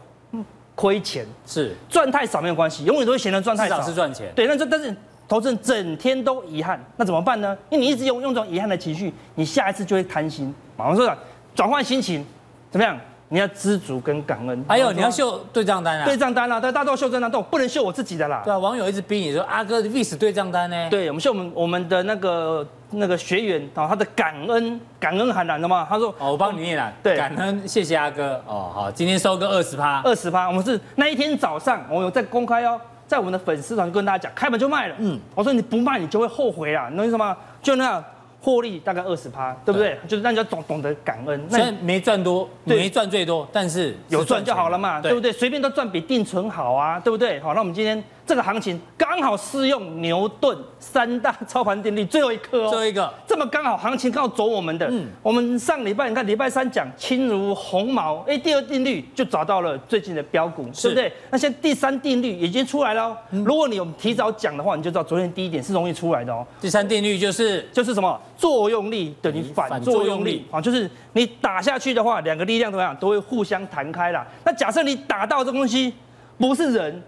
[0.80, 4.32] 亏钱是赚太少没有关系，永远都会嫌得赚太少是赚钱。
[4.34, 4.96] 对，那这但是
[5.28, 7.58] 投资人整天都遗憾，那怎么办呢？
[7.70, 10.56] 因为你一直用用这种遗憾的情绪，你下一次就会贪心。
[10.78, 11.18] 马上说了，
[11.54, 12.26] 转换心情
[12.72, 12.98] 怎么样？
[13.28, 14.66] 你要知足跟感恩。
[14.70, 18.42] 还有你要秀对账单啊，对账单啊，大家都要秀对账单，但我不能秀我自己的啦。
[18.46, 20.90] 对啊，网友一直逼你说阿哥的 VIX 对账单呢？
[20.90, 25.86] 对，我们秀我们我们的那个那个学员啊，他的感恩感恩喊难的吗？
[25.90, 26.92] 他说哦，我帮你念了。
[27.04, 30.48] 对，感恩谢谢阿哥哦，好，今天收个二十趴，二十趴。
[30.48, 34.96] 我们是那一天早上，我有在公开哦，在我们的粉丝团跟大家讲，开门就卖了。
[35.00, 37.36] 嗯，我说你不卖你就会后悔啦，你懂意思吗？
[37.62, 38.04] 就那样。
[38.42, 39.90] 获利大概二十趴，对不对？
[39.90, 41.50] 对，就是那你要懂懂得感恩。
[41.50, 45.32] 虽然没赚多，没赚最多，但是，是有赚就好了嘛，对，对不对？
[45.32, 47.40] 随便都赚比定存好啊， 对不对？
[47.42, 48.04] 好，那我们今天。
[48.30, 61.12] 这个行情刚好适用牛顿三大操盘定律最后一颗哦，最后一个这么刚好行情刚好走我们的，嗯，我们上礼拜你看礼拜三讲轻如鸿毛，哎，第二定律就找到了最近的标股，对不对？
[61.32, 66.46] 那现在第三定律已经出来了哦，如果你有提早讲的话，你就知道昨天第一点是容易出来的哦。
[66.60, 68.20] 第三定律就是就是什么？
[68.38, 74.28] 作用力等于反作用力啊，就是你打下去的话，两个力量怎么样都会互相弹开啦。
[74.44, 75.94] 那假设你打到这东西
[76.38, 77.02] 不是人。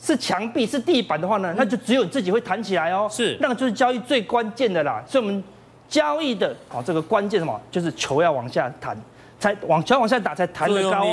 [0.00, 3.08] 是墙壁是地板的话呢，那就只有你自己会弹起来哦。
[3.10, 5.02] 是，那个就是交易最关键的啦。
[5.04, 5.42] 所以我们
[5.88, 7.60] 交易的哦，这个关键什么？
[7.70, 8.96] 就是球要往下弹，
[9.38, 11.04] 才往球往下打才弹得高。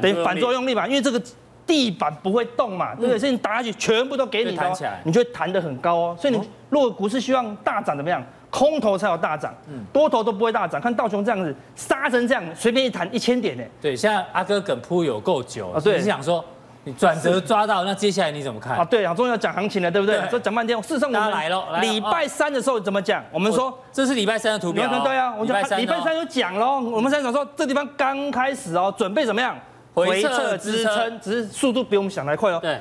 [0.00, 1.20] 等于反作用力嘛，因为这个
[1.66, 3.18] 地板不会动嘛，对不对？
[3.18, 6.16] 所以你打下去全部都给你弹起来，你就会弹得很高哦。
[6.20, 8.22] 所以你如果股市希望大涨怎么样？
[8.50, 9.54] 空头才有大涨，
[9.92, 10.80] 多头都不会大涨。
[10.80, 13.62] 看道琼这样子杀成这样，随便一弹一千点呢。
[13.80, 15.78] 对，现在阿哥梗铺有够久啊。
[15.78, 16.44] 对，你是想说。
[16.84, 18.76] 你转折抓到，那接下来你怎么看？
[18.76, 20.18] 啊，对啊，终于要讲行情了，对不对？
[20.30, 21.78] 说讲半天，事实上我们来了。
[21.80, 23.22] 礼拜三的时候怎么讲？
[23.30, 24.88] 我们说这是礼拜三的图表。
[25.04, 26.80] 对啊，我们礼拜三就讲喽。
[26.80, 29.54] 我们现在讲说这地方刚开始哦，准备怎么样？
[29.92, 32.58] 回撤支撑，只是速度比我们想来快哦。
[32.62, 32.80] 对，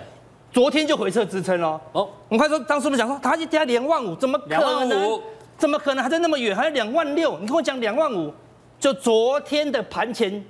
[0.51, 1.79] 昨天就回撤支撑喽。
[1.91, 5.19] 哦，我们快说，当时我们讲说它一跌两万五，怎么可能？
[5.57, 6.55] 怎么可能还在那么远？
[6.55, 7.37] 还有两万六？
[7.39, 8.33] 你跟我讲两万五，
[8.79, 10.41] 就昨天的盘前。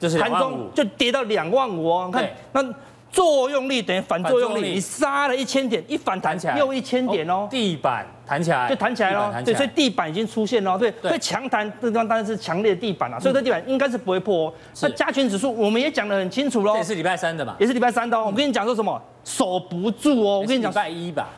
[0.00, 2.74] 就是盘中就跌到两万五哦，看那
[3.12, 6.56] 作用力等于反作用力，你杀了一千点，一反弹起来。
[6.56, 8.68] 又一千点哦，地板弹起来。
[8.68, 14.54] 就弹起来了，对，所以地板已经出现了，对，所以强弹这地方当然是强烈的地板了，所以这地板应该是不会破哦。
[14.82, 18.26] 那加权指数我们也讲得很清楚喽，也是礼拜三的嘛，也是礼拜三的哦。
[18.26, 21.28] 我跟你讲说什么，守不住哦，我跟你讲礼拜一吧。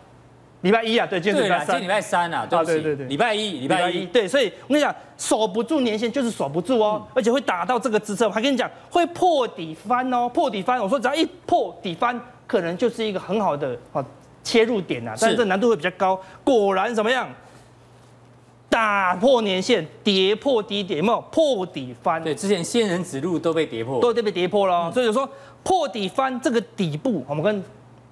[0.63, 14.05] 礼拜一啊，对，今天礼拜三，礼拜三啊，对对对，礼拜一，礼拜一，对，所以我跟你讲，守不住年线就是守不住哦，而且会打到这个支撑，我还跟你讲会破底翻哦，破底翻，我说只要一破底翻，可能就是一个很好的啊
[14.45, 16.19] 切入点啊，但是这难度会比较高。
[16.45, 17.29] 果然怎么样？
[18.69, 22.23] 打破年线，跌破低点，有没有破底翻？
[22.23, 25.29] 对，之前仙人指路都被跌破，都都被跌破了，所以就说
[25.65, 27.63] 破底翻这个底部，我们跟。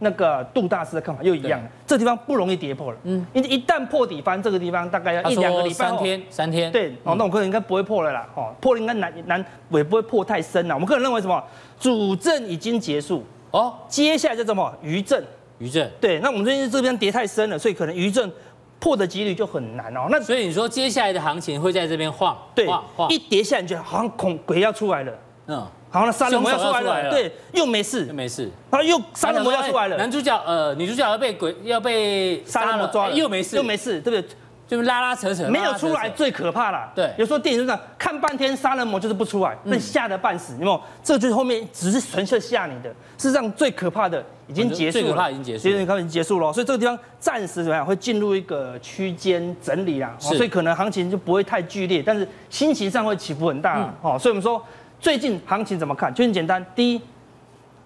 [0.03, 2.99] 那个杜大师的看法又一样，这地方不容易跌破了。
[3.05, 5.75] 嗯，因为一旦破底翻，这个地方大概要一两个礼拜。
[5.75, 6.73] 三天，三天。
[6.73, 8.27] 对，哦，那我个人应该不会破了啦。
[8.35, 10.75] 哦，破了应该难难，也不会破太深了。
[10.75, 11.43] 我们个人认为什么？
[11.79, 13.23] 主震已经结束。
[13.51, 14.75] 哦，接下来就什么？
[14.83, 15.23] 余震。
[15.59, 15.91] 余震。
[16.01, 18.33] 对，那我们最近这边跌太深了，所以可能余震
[18.79, 20.07] 破的几率就很难哦。
[20.11, 22.35] 那所以你说接下来的行情会在这边晃？
[22.55, 22.67] 对，
[23.11, 25.13] 一跌下来就好像恐鬼要出来了。
[25.49, 25.67] 嗯。
[25.91, 34.37] 好，那杀人魔要出来了，对，又没事，又没事，然后又杀人魔要出来了，男主角呃，女主角要被鬼要被杀人魔抓了，又没事，又没事，对不对？
[34.69, 36.93] 就是拉拉扯扯，没有出来最可怕了。
[36.95, 40.81] 对，有时候电影就这样，看半天杀人魔就是不出来，被吓得半死，有没有？
[41.03, 47.85] 这就是后面只是纯粹吓你的，事实上最可怕的已经结束了，最可怕已经结束，已经结束了，所以这个地方暂时怎么样？
[47.85, 54.65] 会进入一个区间整理啦，所以可能行情就不会太剧烈，但是心情上会起伏很大哦，所以我们说。
[55.01, 56.13] 最近行情怎么看？
[56.13, 56.65] 就很简单。
[56.75, 57.01] 第一，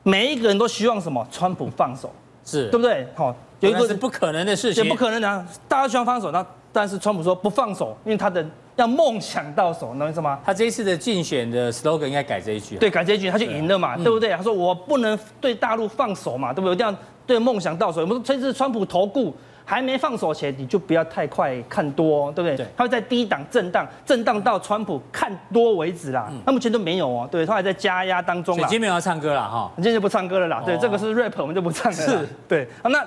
[0.02, 1.24] 每一个人都希望什么？
[1.30, 2.12] 川普放手，
[2.44, 3.06] 是对不对？
[3.14, 5.46] 好，有一个是不可能的事情，也不可能的。
[5.68, 10.40] 大家希望放手，那但是川普说不放手，因为他的要梦想到手，能懂意思吗？
[10.44, 12.76] 他这一次的竞选的 slogan 应该改这一句。
[12.76, 14.30] 对，改这一句，他就赢了嘛，对，对不对？
[14.30, 16.74] 他说我不能对大陆放手嘛，对不对？
[16.74, 16.96] 这样
[17.26, 18.00] 对梦想到手。
[18.00, 19.32] 我们说这次川普投顾。
[19.64, 22.56] 还没放手前，你就不要太快看多，对不对？
[22.56, 26.30] 对，它会在低档震荡，震荡到川普看多为止啦。
[26.44, 28.62] 那、嗯、目前都没有哦，对，它还在加压当中啦。
[28.62, 30.62] 今天没有要唱歌了哈，今天就不唱歌了啦。
[30.64, 31.96] 对，这个是 rap，我们就不唱了。
[31.96, 32.68] 是，对。
[32.82, 33.04] 好，那。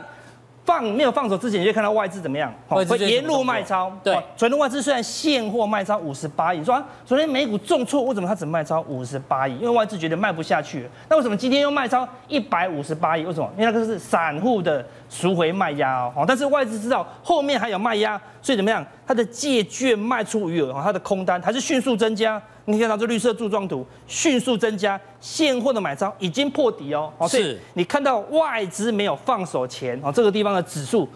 [0.68, 2.54] 放没有放手之前，你就看到外资怎么样？
[2.68, 3.90] 会沿路卖超。
[4.04, 9.56] 对，昨天外资虽然现货卖超五十八亿，说昨天美股重挫，为什么它只卖超五十八亿？
[9.60, 10.86] 因为外资觉得卖不下去。
[11.08, 13.24] 那为什么今天又卖超一百五十八亿？
[13.26, 13.50] 为什么？
[13.58, 16.26] 因为那个是散户的赎回卖压哦。
[16.28, 18.86] 但是外资知道后面还有卖压，所以怎么样？
[19.08, 22.42] 它的借券卖出余额，它的空单还是迅速增加。
[22.70, 27.12] 你可以看到这绿色柱状图迅速增加，现货的买超已经破底哦。
[27.30, 31.08] 是，你看到外资没有放手前哦，这个地方的指数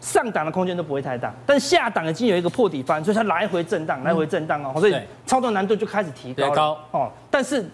[0.00, 4.94] 上档的空间都不会太大，但下档已经有一个破底翻，所以它来回震荡，来回震荡哦，所以
[5.26, 7.10] 操作难度就开始提高了哦。
[7.28, 7.68] 但是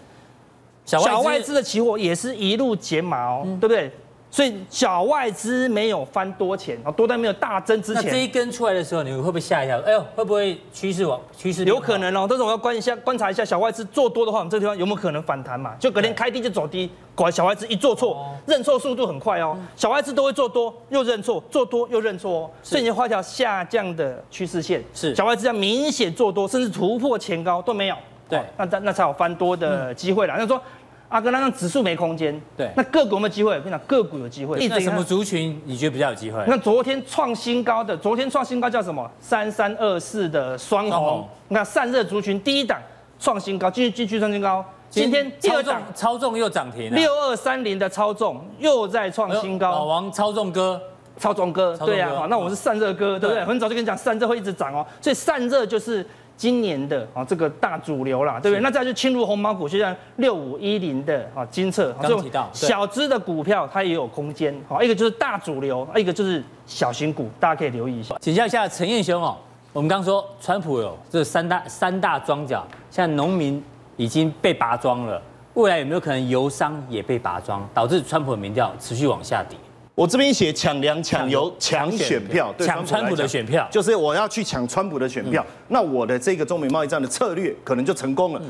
[0.83, 3.91] 小外资的期货也是一路减码哦，对不对？
[4.29, 9.79] 所以小外资没有翻多钱，啊，多单没有大增之前，那这一根出来的时候，你会不会吓一跳？
[9.79, 11.63] 哎呦，会不会趋势往趋势？
[11.63, 15.73] 有可能哦，但是我要观一下观察一下小外资做多的话，我们这个地方有没有可能反弹嘛？
[15.79, 19.57] 就隔天开低就走低，果然小外资一做错，认错速度很快哦。
[19.77, 24.83] 小外资都会做多又认错，做多又认错哦，所以你画一条下降的趋势线。
[24.93, 27.95] 是小外资要明显做多，甚至突破前高都没有。
[28.29, 30.35] 对，那那那才有翻多的机会了。
[30.37, 30.61] 那说。
[31.09, 33.51] 阿哥，那让指数没空间，对，那个股有没有机会？
[33.55, 34.67] 我跟你讲，个股有机会。
[34.67, 36.43] 那什么族群你觉得比较有机会？
[36.47, 39.09] 那昨天创新高的，昨天创新高叫什么？
[39.21, 41.25] 三三二四的双红。
[41.47, 42.77] 那散热族群第一档
[43.19, 44.63] 创新高，继续继续创新高。
[44.89, 46.93] 今天第二档超重又涨停。
[46.93, 49.71] 六二三零的超重又在创新高。
[49.71, 50.81] 老王超重哥，
[51.17, 53.45] 超重哥，对呀，好，那我们是散热哥，对不对？
[53.45, 56.05] 很早就跟你讲，散热会一直涨哦，所以散热就是。
[56.37, 58.61] 今年的啊，这个大主流啦，对不对？
[58.61, 64.55] 那再就侵入红毛股，就像六五一零的啊，金策，刚提到小资的股票，它也有空间。
[64.69, 68.15] 好，一个就是大主流，一个就是小型股，大家可以留意一下。
[68.21, 69.35] 请教一下陈彦兄哦，
[69.73, 73.61] 我们刚说川普有这三大三大庄脚，现在农民
[73.95, 75.19] 已经被拔庄了，
[75.55, 79.57] 未来有没有可能油商也被拔庄，导致川普的民调持续往下跌？
[79.97, 85.43] 我这边写抢粮、抢油、抢选票，抢川普的选票，就是我要去抢川普的选票。
[85.69, 88.41] 那我的这个中美贸易战的策略可能就成功了。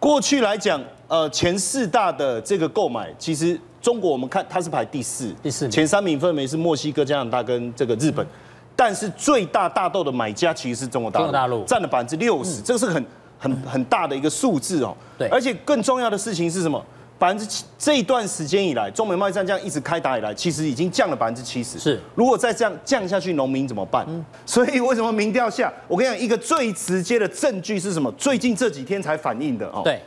[0.00, 8.26] 过去来讲，呃，前四大的这个购买，其实中国我们看它是排第四，第四，前三名分别是墨西哥、加拿大跟这个日本。
[8.74, 13.06] 但是最大大豆的买家其实是中国大陆，占了百分之六十，这个是很
[13.38, 14.96] 很很大的一个数字哦。
[15.16, 16.84] 对，而且更重要的事情是什么？
[17.22, 21.78] 百分之七这一段时间以来，中美贸易战这样一直开打以来，其实已经降了百分之七十。
[21.78, 24.04] 是，如果再这样降下去，农民怎么办？
[24.08, 25.72] 嗯，所以为什么民调下？
[25.86, 28.10] 我跟你讲，一个最直接的证据是什么？
[28.18, 29.82] 最近这几天才反映的哦。
[29.84, 30.02] 对，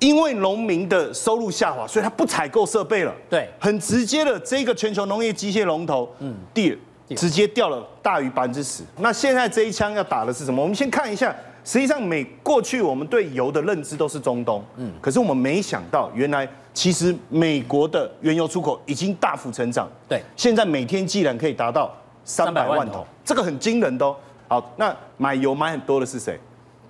[0.00, 3.14] 因为农民的收入下滑，所以他不采购设备了。
[3.30, 8.82] 对，很直接的，这个全球农业机械龙头，嗯，第二，直接掉了大于百分之十。
[8.98, 10.60] 那现在这一枪要打的是什么？
[10.60, 19.88] 我们先看一下，实际上美过去我们对油的认知都是中东，嗯，可是我们没想到，原来其实美国的原油出口已经大幅成长。
[20.08, 21.90] 对，现在每天既然可以达到
[22.24, 24.14] 三百万桶，这个很惊人的哦。
[24.46, 26.38] 好，那买油买很多的是谁？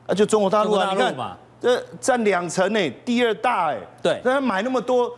[0.06, 1.14] 那就中国大陆啊，你看。
[1.60, 3.78] 这占两成呢，第二大哎。
[4.02, 5.10] 对，那他买那么多，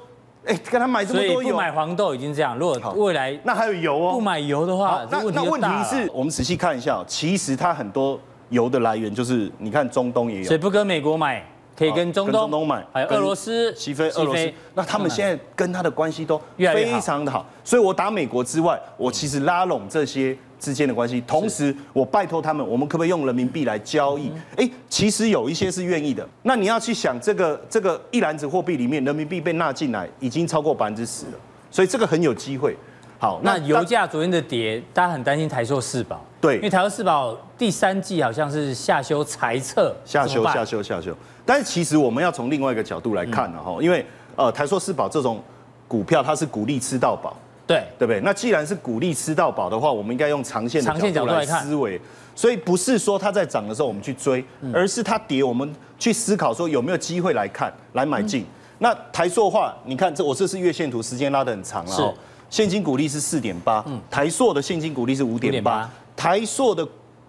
[0.44, 1.50] 哎，跟他买这么多油。
[1.50, 4.12] 不买黄豆已经这样，如果未来那还有油哦。
[4.12, 10.44] 不买油的话，那那问题是我们仔细看一下，其实它很多油的来源就是，你看中东也有。
[10.44, 11.44] 所以不跟美国买，
[11.76, 14.52] 可以跟中东、中东买，还有俄罗斯、西非、俄罗斯。
[14.74, 20.36] 那他们现在跟他的关系都非常的好，所以我打美国之外，我其实拉拢这些。
[20.58, 24.32] 之间的关系，同时我拜托他们，我们可不可以用人民币来交易？
[24.56, 26.26] 哎，其实有一些是愿意的。
[26.44, 31.32] 那你要去想，这个这个一篮子货币里面，人民币被纳进来已经超过百分之十了，
[31.70, 32.74] 所以这个很有机会。
[33.18, 36.22] 好，那油价昨天的跌，大家很担心台塑四宝。
[36.40, 41.16] 对，因为台塑四宝第三季好像是下修财测，下修下修下修。
[41.44, 44.04] 但是其实我们要从另外一个角度来看呢，哈，因为
[44.36, 45.42] 呃台塑四宝这种
[45.88, 47.36] 股票，它是鼓励吃到饱。
[47.66, 48.20] 对，对不对？
[48.20, 52.00] 那既然是鼓励吃到饱的话，我们应该用长线的角度来思维。
[52.34, 58.44] 所以不是说它在涨的时候我们去追，而是它跌，我们去思考说有没有机会来看来买进。
[58.78, 62.14] 那台塑的话，你看这我这是月线图，时间拉得很长了。
[62.50, 66.86] 是，现金股利是四点八，台塑的现金股利是五点八，台塑的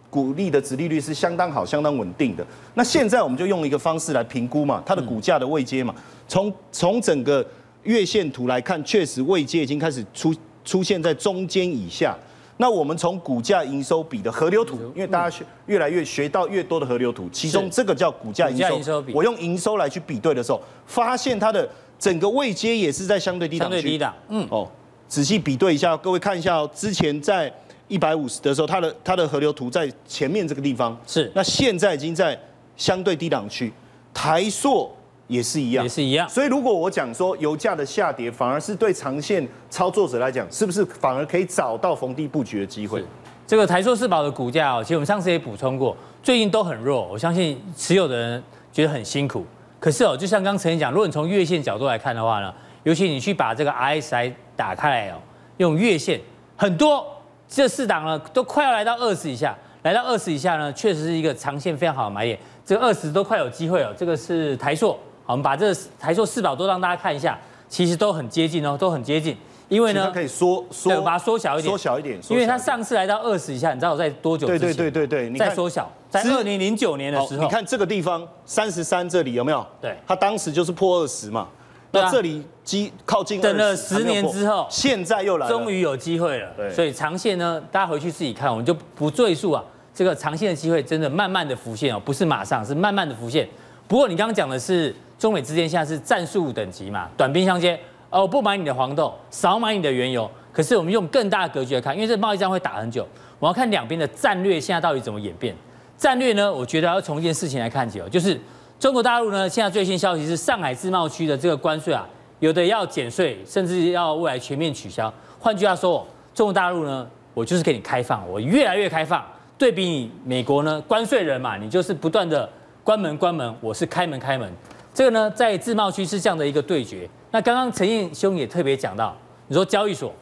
[0.10, 2.46] 股利的殖利率是相当好、相当稳定的。
[2.74, 5.94] 那现在我们就用一个方式来评估嘛，它的股价的位阶嘛，
[6.28, 7.46] 从从整个。
[7.84, 12.14] 月线图来看，确实位阶已经开始出出现在中间以下。
[12.58, 19.02] 那我们从股价营收比的河流图，因为大家学越来越学到越多的河流图，其中这个叫股价营收。
[19.14, 23.70] 我用营收来去比对的时候，发现它的整个位阶也是在相对低档。
[23.70, 24.70] 相对低档，嗯，哦，
[25.08, 27.52] 仔细比对一下，各位看一下哦，之前在
[27.88, 32.38] 一百五十的时候，它的它的河流图在前面这个地方是，那现在已经在
[32.76, 33.72] 相对低档区，
[34.14, 34.92] 台塑。
[35.30, 36.30] 也是一样，也是一样。
[36.30, 43.04] 所以如果我讲说油价的下跌，反而是对长线操作者来讲，是不是反而可以找到逢低布局的机会？
[43.46, 45.94] 这个台塑四宝的股价哦，其实我们上次也补充过，
[46.24, 47.06] 最近都很弱。
[47.12, 48.42] 我相信持有的人
[48.72, 49.46] 觉得很辛苦。
[49.82, 52.54] 可是哦，就像刚刚陈讲，如果你从月线角度来看的话呢，
[52.88, 55.16] 尤其你去把这个 RSI 打开来哦，
[55.58, 56.22] 用月线，
[56.56, 57.06] 很多
[57.46, 62.40] 这四档呢都快要来到二十以下，来到二十以下呢，确实是一个长线非常好的买点。
[62.66, 63.94] 这个二十都快有机会哦。
[63.98, 64.94] 这个是台硕。
[65.26, 69.36] 好，我们把这个台硕四宝都让大家看一下，其实都很接近哦，都很接近。
[69.68, 72.18] 因为呢，它可以缩缩，我把它缩小一点，缩小一点。
[72.30, 74.60] 因为它上次来到二十以下，你知道我在多久之前？
[74.60, 79.68] 对对对对对，再缩小，在二零零九年的时候，你看这个地方三十三这里有没有？
[79.82, 81.50] 对，它当时就是破二十嘛。
[81.92, 86.50] 那这里机靠近等了十年之后，现在又来了，终于有机会了。
[86.72, 89.64] 所以长线呢，大家回去自己看，我们就不赘述啊。
[89.94, 93.48] 这个长线的机会真的慢慢的浮现哦，不是马上，是慢慢的浮现。
[93.88, 94.96] 不过你刚刚讲的是。
[95.18, 97.74] 中美之间现在是战术等级嘛，短兵相接。
[98.12, 100.30] 哦，我不买你的黄豆，少买你的原油。
[100.54, 103.04] 可是我们用更大的格局来看，因为这贸易战会打很久，
[103.40, 105.56] 我要看两边的战略现在到底怎么演变。
[105.98, 108.40] 战略呢，我觉得要从一件事情来看起哦，就是
[108.80, 112.08] 中国大陆呢，现在最新消息是上海自贸区的这个关税啊，
[112.40, 115.12] 有的要减税，甚至要未来全面取消。
[115.40, 119.26] 换句话说，中国大陆呢，我就是给你开放，我越来越开放。
[119.58, 122.48] 对比你美国呢，关税人嘛，你就是不断的
[122.84, 124.48] 关门关门，我是开门开门。
[124.94, 127.10] 这个呢，在自贸区是这样的一个对决。
[127.32, 130.14] 那刚刚陈彦兄也特别讲到，你说交易所，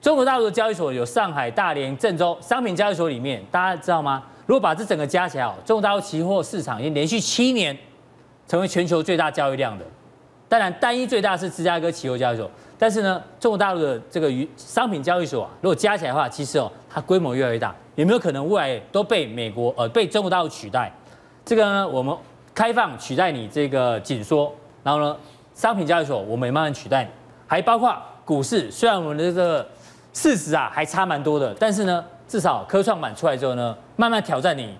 [0.00, 4.20] 中国大陆的交易所有上海、大连、郑州商品交易所里面，大家知道吗？
[4.46, 7.76] 如果把这整个加起来，中国大陆期货市场已经连续七年
[8.50, 9.84] 成为全球最大交易量的。
[10.48, 20.92] 当然，单一最大是芝加哥期货交易所，但是呢，中国大陆的这个商品交易所啊，如果加起来的话，其实哦，它规模越来越大，有没有可能未来都被美国呃被中国大陆取代？
[21.44, 22.16] 这个呢，我们。
[22.52, 24.52] 开放取代你这个紧缩，
[24.82, 25.16] 然后呢，
[25.54, 27.10] 商品交易所我们也慢慢取代你，
[27.46, 29.66] 还包括股市，虽然我们的这个
[30.12, 34.76] 市值啊还差蛮多的，但是呢，至少科创板出来之后呢，慢慢挑战你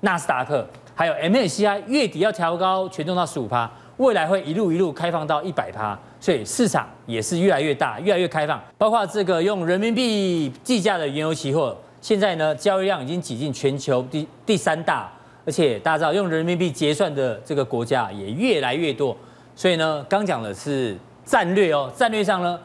[0.00, 15.10] 纳斯达克，还有 MSCI 月底要调高权重到十五趴，未来会一路一路开放到一百趴，所以市场也是越来越大，越来越开放，包括这个用人民币计价的原油期货，现在呢交易量已经挤进全球第第三大。
[15.44, 19.16] 而且大家知道，用人民币结算的这个国家也越来越多，
[19.56, 22.56] 所以呢，刚讲的是战略哦，战略上呢，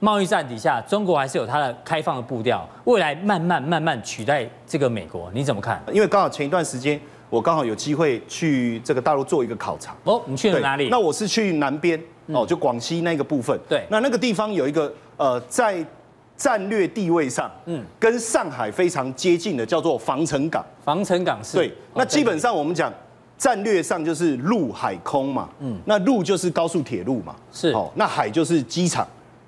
[0.00, 5.82] 贸易战底下，中国还是有它的开放的步调，未来慢慢慢慢取代这个美国，你怎么看？
[5.90, 9.94] 因为刚好前一段时间我刚好有机会去这个大陆做一个考察。
[10.04, 10.88] 哦，你去了哪里？
[10.88, 13.58] 那我是去南边哦，就广西那个部分。
[13.68, 15.84] 对，那那个地方有一个呃，在
[16.36, 20.64] 战略地位上，嗯，跟上海非常接近的，叫做防城港。
[20.84, 21.56] 防城港是。
[21.56, 22.92] 对，那基本上我们讲
[23.38, 27.70] 战略上就是陆海空嘛，嗯，那陆就是高速铁路嘛，是。
[27.70, 29.06] 哦，那海就是机场。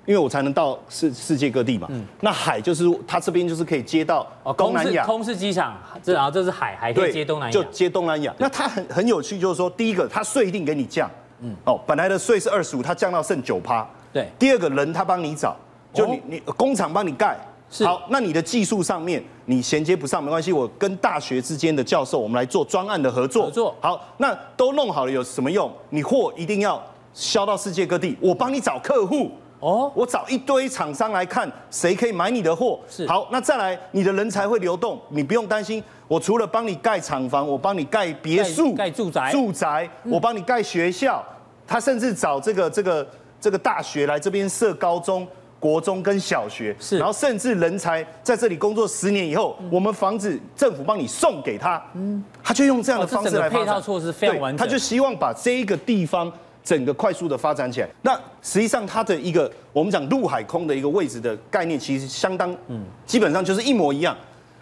[0.09, 4.25] 因为我才能到世世界各地嘛，嗯，那海就是它这边就是可以接到
[4.57, 8.33] 东南亚，空是机场，这然后这是海，还可以接东南亚，就接东南亚。
[8.39, 11.07] 那它很很有趣，就是说，第一个，它税一定给你降，
[11.41, 14.27] 嗯，哦，本来的税是二十五，它降到剩九趴，对。
[14.39, 15.55] 第二个人他帮你找，
[15.93, 17.37] 就你你工厂帮你盖，
[17.85, 25.71] 好，那你的技术上面你衔接不上没关系，我跟大学之间的教授我们来做专案的合作，合作，好，那都弄好了有什么用？
[25.91, 26.83] 你货一定要
[27.13, 29.29] 销到世界各地，我帮你找客户。
[29.59, 32.79] 哦，我找一堆厂商来看谁可以买你的货。
[32.89, 35.83] 是，好，那再来你的人才会流动，你不用担心。
[36.07, 41.23] 我除了帮你盖厂房，我帮你盖别墅、盖住宅、住宅，我帮你盖学校。
[41.67, 43.07] 他甚至找这个这个
[43.39, 45.27] 这个大学来这边设高中、
[45.59, 46.75] 国中跟小学。
[46.79, 51.79] 是，然后甚至人才在这里工作十年以后，我们房子政府帮你送给他。
[51.93, 54.57] 嗯，他就用这样的方式来配套措施非常完整。
[54.57, 56.31] 他就希望把这一个地方。
[56.69, 58.13] 整个快速的发展起来，那
[58.43, 64.15] 实际上它的一个我们讲陆海空的一个位置的概念，其实相当，嗯，基本上就是一模一样。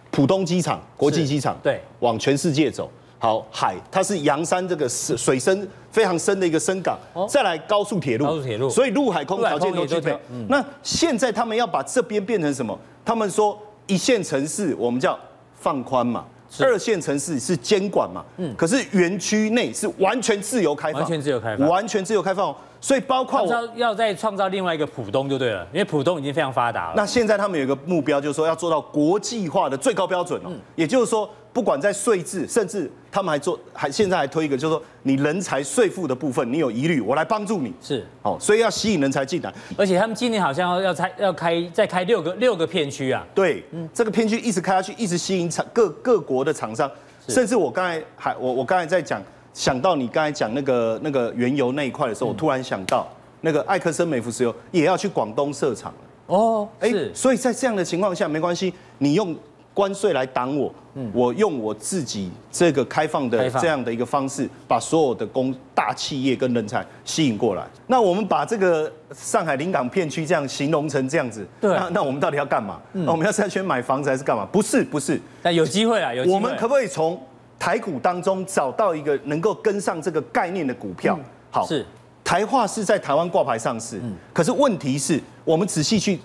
[0.10, 2.89] 浦东机场国际机场，对，往全世界走。
[3.20, 6.97] 好，海它是洋山这个水水深非常深的一个深港，
[7.28, 10.18] 再来高速铁路，高速铁路，所以陆海空条件都具备。
[10.47, 12.80] 那现在他们要把这边变成什么？
[13.03, 15.20] 他们说一线城市我们叫
[15.55, 16.24] 放宽嘛。
[16.59, 26.93] 二线城市是监管嘛，嗯，可是园区内是完全自由开放，完全自由开放，完全自由开放，所以包括要要再创造另外一个浦东就对了，因为浦东已经非常发达了。
[26.95, 31.30] 那现在他们有一个目标，就是说要做到国际化的最高标准哦，也就是说。
[31.53, 37.73] 不管在税制，甚至他们还做，还现在还推一个，就是说你人才税负的部分，你有疑虑，我来帮助你。
[37.82, 39.51] 是，哦，所以要吸引人才进来。
[39.75, 43.25] 而且他们今年好像要要开要开再开六个六个片区啊。
[43.34, 46.88] 对，嗯，这个片区一直开下去，一直吸引厂各各国的厂商。
[47.28, 49.19] 甚至我刚才还我我刚才在讲，
[49.58, 53.08] 想到你刚才讲那个那个原油那一块的时候，我突然想到
[53.41, 56.36] 那个艾克森美孚石油也要去广东设厂了。
[56.36, 59.36] 哦，哎，所以在这样的情况下，没关系，你用。
[59.74, 60.74] 关税来挡我，
[61.14, 67.64] 我用我自己这个开放的这样的一个方式，把所有的工大企业跟人才吸引过来。
[67.86, 72.82] 那我们把这个上海临港片区这样形容成这样子，对，那那我们到底要干嘛？
[72.91, 74.47] 那我们要在这边买房子还是干嘛？
[74.51, 75.22] 不是，不是。
[75.43, 76.36] 但有机会啊，有机会。
[76.36, 77.22] 我们可不可以从
[77.60, 81.20] 台股当中找到一个能够跟上这个概念的股票？
[81.51, 81.86] 好，是。
[82.24, 84.16] 台化是在台湾挂牌上市，嗯。
[84.34, 86.20] 可是问题是我们仔细去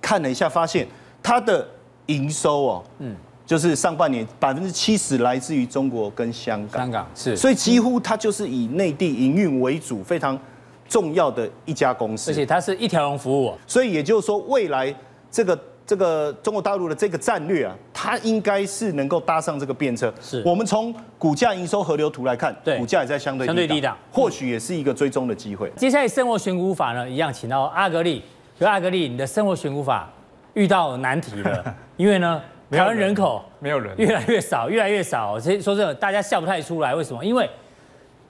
[0.00, 0.86] 看了一下，发现
[1.22, 1.68] 它的。
[2.08, 3.16] 营收哦，嗯，
[3.46, 10.38] 就是上半年百分之七十来自于中国跟香港，香港是，所以几乎它就是以内地营运为主，非常
[10.86, 14.94] 重要的一家公司，而且它是一条龙服务，所以也就是说，未来
[15.30, 20.12] 这个这个中国大陆的这个战略啊，它应该是能够搭上这个便车。
[20.20, 25.70] 是我们从股价营收河流图来看，对，股价也在相对相对低档，或许也是一个追踪的机会。
[25.76, 28.22] 接下来生活选股法呢，一样请到阿格力，
[28.58, 30.10] 就阿格力，你的生活选股法
[30.54, 31.76] 遇到难题了。
[31.98, 35.38] 因为呢，台湾人口没有人，越来越少，越来越少。
[35.38, 37.22] 其实说真的，大家笑不太出来，为什么？
[37.22, 37.48] 因为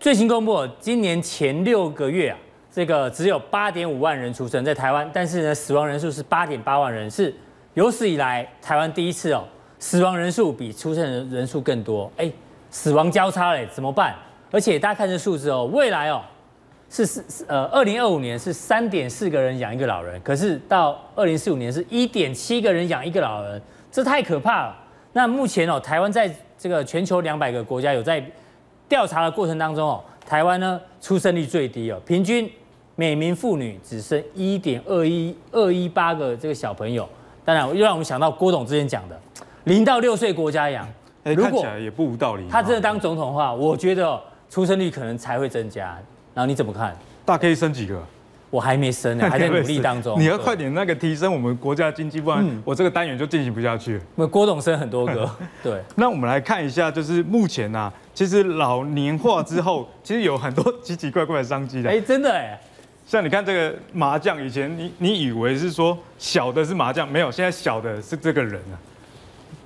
[0.00, 2.38] 最新公布，今年前六个月啊，
[2.70, 7.34] 这个只有八点五万人出生在台湾，但是呢，死亡人数是八点八万人，是
[7.74, 9.44] 有史以来台湾第一次哦，
[9.78, 12.10] 死亡人数比出生人人数更多。
[12.16, 12.30] 哎，
[12.70, 14.14] 死亡交叉嘞，怎么办？
[14.50, 16.22] 而且大家看这数字哦，未来哦。
[16.90, 23.60] 是是呃，二零二五年是三点四个人养一个老人，可是到二零四五年是一点七个人养一个老人，
[23.90, 24.76] 这太可怕了。
[25.12, 28.24] 那目前哦，台湾在这个全球两百个国家有在
[28.88, 32.48] 调查的过程当中哦，台湾呢出生率最低哦，平均
[32.94, 37.08] 每名妇女只生一点二一二一八个这个小朋友。
[37.44, 39.20] 当然又让我们想到郭董之前讲的，
[39.64, 40.88] 零到六岁国家养，
[41.24, 42.44] 欸，看起来也不无道理。
[42.50, 45.96] 他真的当总统的话，我觉得出生率可能才会增加。
[46.34, 46.96] 然后你怎么看？
[47.24, 48.02] 大可以生几个？
[48.50, 50.18] 我还没生呢， 还在努力当中。
[50.18, 54.00] 你要快点那个提升我们国家经济，不然我这个单元就进行不下去。
[54.14, 55.28] 那郭董生很多个，
[55.62, 55.82] 对。
[55.96, 61.90] 那我们来看一下，就是目前呐、啊，其实老年化之后，其实有很多奇奇怪怪的商机的。
[61.90, 62.58] 哎，真的哎。
[63.06, 68.76] 像你看这个麻将，以前你你以为是说小的是麻将，没有，现在小的是这个人啊。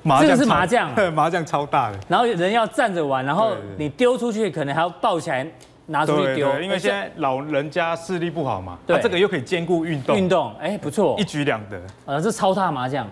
[0.03, 1.99] 麻将是麻将， 麻将超大的。
[2.09, 5.47] 然后人要站着玩，然后你丢出去，可能还要抱起来。
[5.91, 11.81] 拿出去丢，因为现在老人家视力不好嘛，对，这个又可以兼顾运动，运动，哎，不错，一举两得。
[12.05, 13.11] 啊，这超大麻将，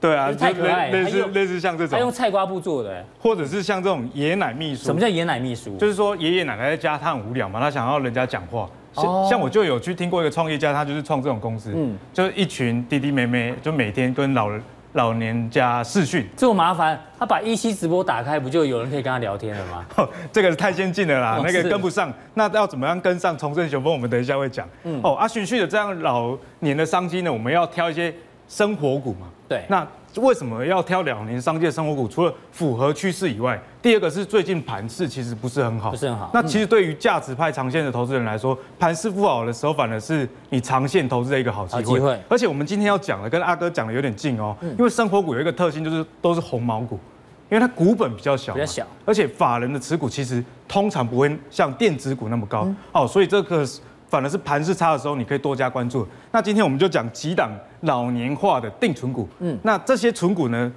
[0.00, 4.84] 对啊，太可爱，类似类似像这种，他用菜瓜布做的，或者是像这种爷奶秘书。
[4.84, 5.76] 什么叫爷奶秘书？
[5.78, 8.70] 就是说爷爷奶奶在家他很无聊嘛，他想要人家讲话。
[8.94, 14.62] 像像我就有去听过一个创业家，他就是创这种公司，嗯，就是一群弟弟妹妹，就每天跟老人。
[14.94, 19.86] 老年家视讯这么麻烦，他把一期直播打开，不就有人可以跟他聊天了吗？
[20.30, 22.12] 这个是太先进了啦，那个跟不上。
[22.34, 23.90] 那要怎么样跟上重振雄风？
[23.90, 24.68] 我们等一下会讲。
[24.84, 28.14] 嗯，哦，啊，循序的这样老年的商机呢，我们要挑一些
[28.52, 29.26] 生活股嘛。
[29.48, 29.86] 对，那。
[30.16, 32.06] 为什么要挑两年商界生活股？
[32.06, 36.30] 除了符合趋势以外，第二个是最近盘势其实不是很好，不是很好。
[36.34, 42.20] 那其实对于价值派长线的投资人来说，盘势不好的时候，反而是你长线投资的一个好机会。
[42.28, 47.00] 而且我们今天要讲的跟阿哥讲的有点近哦，因为生活股有一个特性，就是都是红毛股，
[47.48, 53.66] 因为它股本比较小，比较小，而且法人的持股其实通常不会像电子股那么高哦，所以这个。
[54.12, 56.06] 反而是盘势差的时候，你可以多加关注。
[56.32, 57.50] 那今天我们就讲几档
[57.80, 59.26] 老年化的定存股。
[59.38, 60.70] 嗯，那这些存股呢，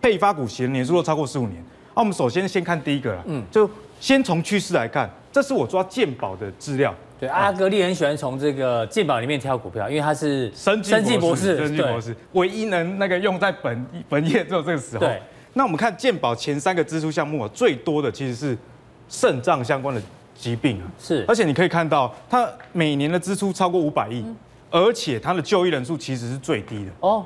[0.00, 1.62] 配发股息的年数都超过十五年。
[1.94, 3.70] 那我们首先先看第一个啦，嗯，就
[4.00, 6.92] 先从趋势来看，这是我抓健保的资料。
[7.20, 15.06] 对，阿格力很喜欢从这个健保里面挑股票，因为它是生技博士，生技博士唯一能那个用在本本业只有这个时候。
[15.06, 15.22] 对，
[15.52, 18.58] 那我们看健保前三个支出项目啊，最多的其实是
[19.08, 20.02] 肾脏相关的。
[20.34, 24.24] 疾病啊，是，而且你可以看到，它每年的支出超过五百亿，
[24.70, 26.90] 而且它的就医人数其实是最低的。
[27.00, 27.24] 哦，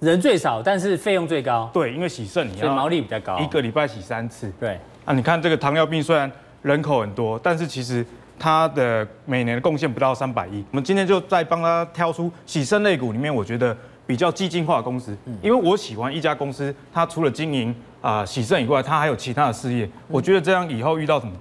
[0.00, 1.70] 人最少，但是费用最高。
[1.72, 4.52] 对，因为洗肾你要毛利比较高，一个礼拜洗三次。
[4.58, 6.30] 对，啊，你看这个糖尿病虽然
[6.62, 8.04] 人口很多，但是其实
[8.38, 10.64] 它的每年的贡献不到三百亿。
[10.70, 21.32] 我们今天就再帮他挑出洗肾类股里面，我觉得比较激进化的公司，因为我喜欢一家公司，它除了经营啊洗肾以外，它还有其他的事业，我觉得这样以后遇到什么？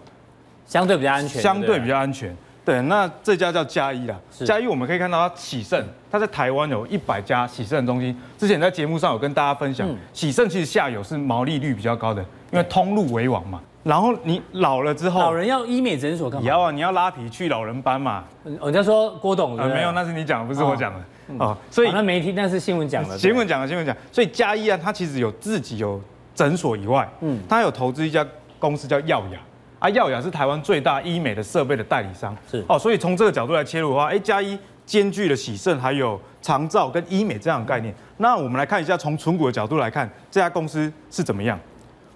[0.66, 2.36] 相对比较安全，相对比较安全。
[2.66, 8.20] 对，那这家叫嘉一啦，嘉一我们可以看到它喜盛，它在台湾有一百家喜盛中心。
[8.40, 13.62] 之前在节目上有跟大家分享，喜盛其实下游是毛利率比较高的，因为通路为王嘛。
[13.84, 16.48] 然后你老了之后，老人要医美诊所干嘛？
[16.48, 18.24] 要啊，你要拉皮去老人班嘛。
[18.44, 21.00] 人家说郭董，没有，那是你讲的，不是我讲的
[21.38, 21.56] 哦。
[21.70, 23.16] 所以那没听，那是新闻讲的。
[23.16, 23.96] 新闻讲的，新闻讲。
[24.12, 26.02] 所以嘉一啊，它其实有自己有
[26.34, 28.26] 诊所以外，嗯，它有投资一家
[28.58, 29.40] 公司叫耀雅。
[29.80, 37.94] 啊，耀雅是台湾最大医美的设备的代理商，是哦，所以从这个角度来切入的话，哎，加一兼具了喜盛、还有长照跟医美这样的概念。
[38.18, 41.60] 那我们来看一下，从存股的角度来看，这家公司是怎么样？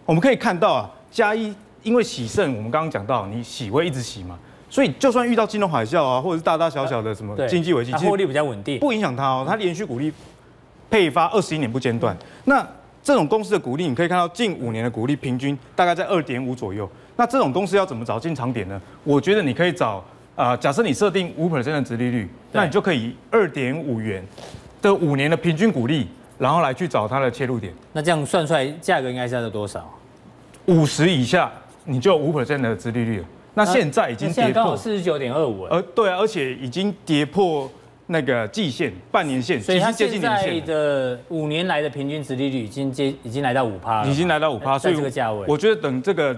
[0.06, 1.54] 我们可以看到啊，加一
[1.84, 4.40] 因为喜盛，我们刚刚讲到，你洗会一直洗嘛，
[4.70, 10.12] 所以就算遇到金融海啸啊，或者是大大小小的什么经济危机，获利比较稳定，不影响它哦，它连续股利
[10.90, 12.16] 配发二十一年不间断。
[12.46, 12.66] 那
[13.02, 16.90] 这种公司的股利，你可以看到近五年的股利平均大概在二点五左右。
[17.20, 18.82] 那这种公司要怎么找进场点呢？
[19.04, 20.02] 我觉得你可以找
[20.38, 24.26] 啊、呃，假设你设定五 percent 的殖利率，那你就可以二点五元
[24.82, 26.08] 的五年的平均股利，
[26.38, 27.74] 然后来去找它的切入点。
[27.92, 29.86] 那这样算出来价格应该是在多少？
[30.68, 31.52] 五十以下
[31.84, 33.26] 你就五 percent 的殖利率了。
[33.54, 37.70] 那现在已经跌破四十九点二五，呃，对啊，而且已经跌破
[38.08, 46.34] 那个季线、半年线，所以它现在的五年来的平均殖利率已经接已经来到五趴了，已经来到五趴，所以这个价位，我觉得等这个。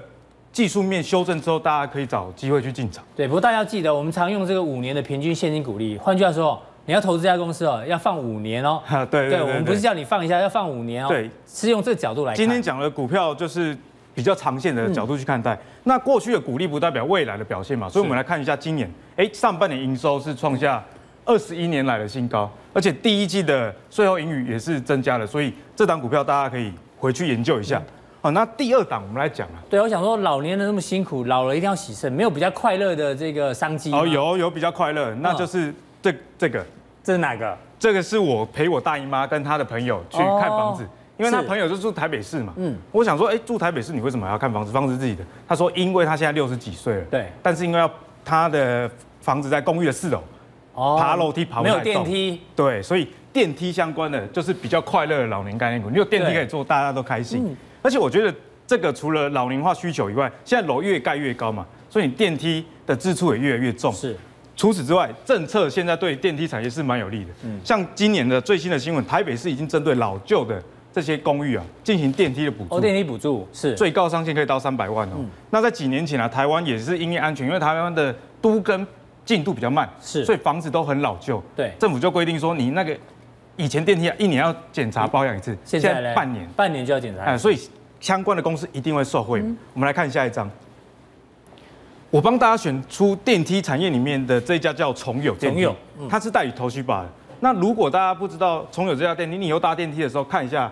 [0.52, 3.04] 技术面修正之后，大家可以找机会去进场。
[3.16, 5.97] 对，不过大家要记得，我们常用这个五年的平均现金股利。
[5.97, 8.82] 换句话说，你要投资这家公司哦，要放五年哦。
[9.10, 11.08] 对对，我们不是叫你放一下，要放五年哦。
[11.08, 12.34] 对，是用这个角度来。
[12.34, 13.78] 今天讲的股票就是
[14.14, 15.58] 比较长线的角度去看待。
[15.86, 17.88] 那过去的股利不代表未来的表现嘛？
[17.88, 20.84] 所以我们来看一下今年，哎，上半年营收是创下
[21.24, 25.26] 二十一年来的新高，而且第一季的税后盈余也是增加了。
[25.26, 27.82] 所以这档股票大家可以回去研究一下。
[28.22, 29.58] 好，那第二档我们来讲啊。
[29.68, 33.92] 对，我想说，老年人那么辛苦，老了一定要洗肾，没有比较快乐的这个商机。
[33.92, 36.64] 哦，有有比较快乐，那就是这这个。
[37.04, 37.58] 这是哪个？
[37.80, 42.54] 这个是我陪我大姨妈跟她的朋友去看房子，因为她朋友就住台北市嘛。
[42.58, 42.78] 嗯。
[42.92, 44.72] 我想说，哎，住台北市你为什么还要看房子？
[44.72, 45.24] 房子自己的。
[45.48, 47.02] 他说，因为他现在六十几岁了。
[47.06, 47.26] 对。
[47.42, 47.90] 但是因为要
[48.24, 48.88] 他的
[49.20, 50.22] 房子在公寓的四楼，
[50.76, 51.64] 哦，爬楼梯爬。
[51.64, 52.40] 没有电梯。
[52.56, 55.90] 对，所以电梯相关的就是比较快乐的老年概念股。
[55.90, 57.58] 你有电梯可以坐，大家都开心。
[57.82, 58.34] 而且我觉得
[58.68, 63.92] 这个除了老龄化需求以外，现在楼越盖越高嘛，所以你电梯的支出也越来越重。
[63.92, 64.16] 是。
[64.56, 67.32] 除此之外，政策现在对电梯产业是蛮有利的。
[67.44, 67.60] 嗯。
[67.64, 70.62] 像今年的最新的新闻，台北市已经针对老旧的
[70.94, 72.76] 这些公寓啊，进行电梯的补助。
[72.76, 73.74] 哦，电梯补助是。
[73.74, 75.14] 最高上限可以到三百万哦。
[75.18, 75.30] 嗯。
[75.50, 78.86] 那在几年前啊，台湾也是因为安全，因为台湾的都跟
[79.26, 80.24] 进度比较慢，是。
[80.24, 81.42] 所以房子都很老旧。
[81.56, 81.72] 对。
[81.80, 82.96] 政府就规定说，你那个。
[83.62, 87.24] 以前电梯啊，一年要检查保养一次，现在半年，半年就要检查。
[87.24, 87.59] 哎，所以
[87.99, 89.39] 相关的公司一定会受惠。
[89.74, 90.49] 我们来看下一张，
[92.09, 95.76] 我帮大家选出电梯产业里面的这一家叫重友重友，
[96.09, 97.09] 它是代理 Toshiba 的。
[97.39, 100.72] 那如果大家不知道重友这家电梯，你以后搭电梯的时候看一下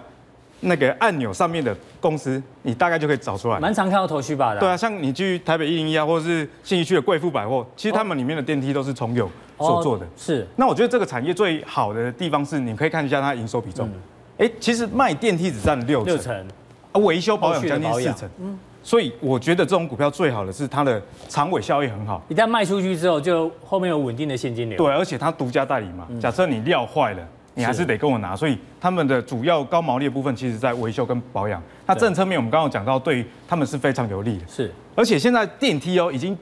[0.62, 3.60] 那个按钮上面的公司，你大概就可以找出来。
[3.60, 4.60] 蛮常看到头绪吧的、啊。
[4.60, 10.05] 对啊，像你去台北一零一啊，或者是信义区的贵妇百货，其实他们里面的电梯都是从有所做的。
[10.05, 10.47] 哦、是。
[10.55, 13.89] 那我觉得这个产业最好的地方是，你可以看一下它营收比重。
[14.38, 16.14] 哎、嗯，其实卖电梯只占六成。
[16.14, 16.47] 六成。
[16.91, 18.30] 啊，维修保养将近四成。
[18.39, 18.60] 嗯。
[18.82, 24.78] 所以我觉得这种股票最好的是它的长尾效益很好，一旦卖出去之后，就后面有稳定的现金流。
[24.78, 27.20] 对，而且它独家代理嘛，假设你料坏了，
[27.60, 28.36] 你还是得跟我拿。
[28.36, 31.62] 所以他们的主要高毛利的部分，其实在维修跟保养。
[31.86, 34.43] 那政策面我们刚刚讲到，对他们是非常有利的。
[34.47, 36.38] 是，而且现在电梯哦已经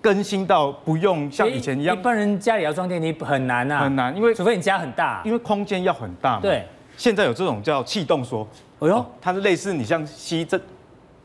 [0.00, 6.42] 更新到不用像以前一样，一般人家里要装电梯很难啊，很难，因为除非你家很大，因为空间要很大嘛。
[6.42, 8.46] 对，现在有这种叫气动说，
[8.80, 10.60] 哎呦，它是类似你像吸这。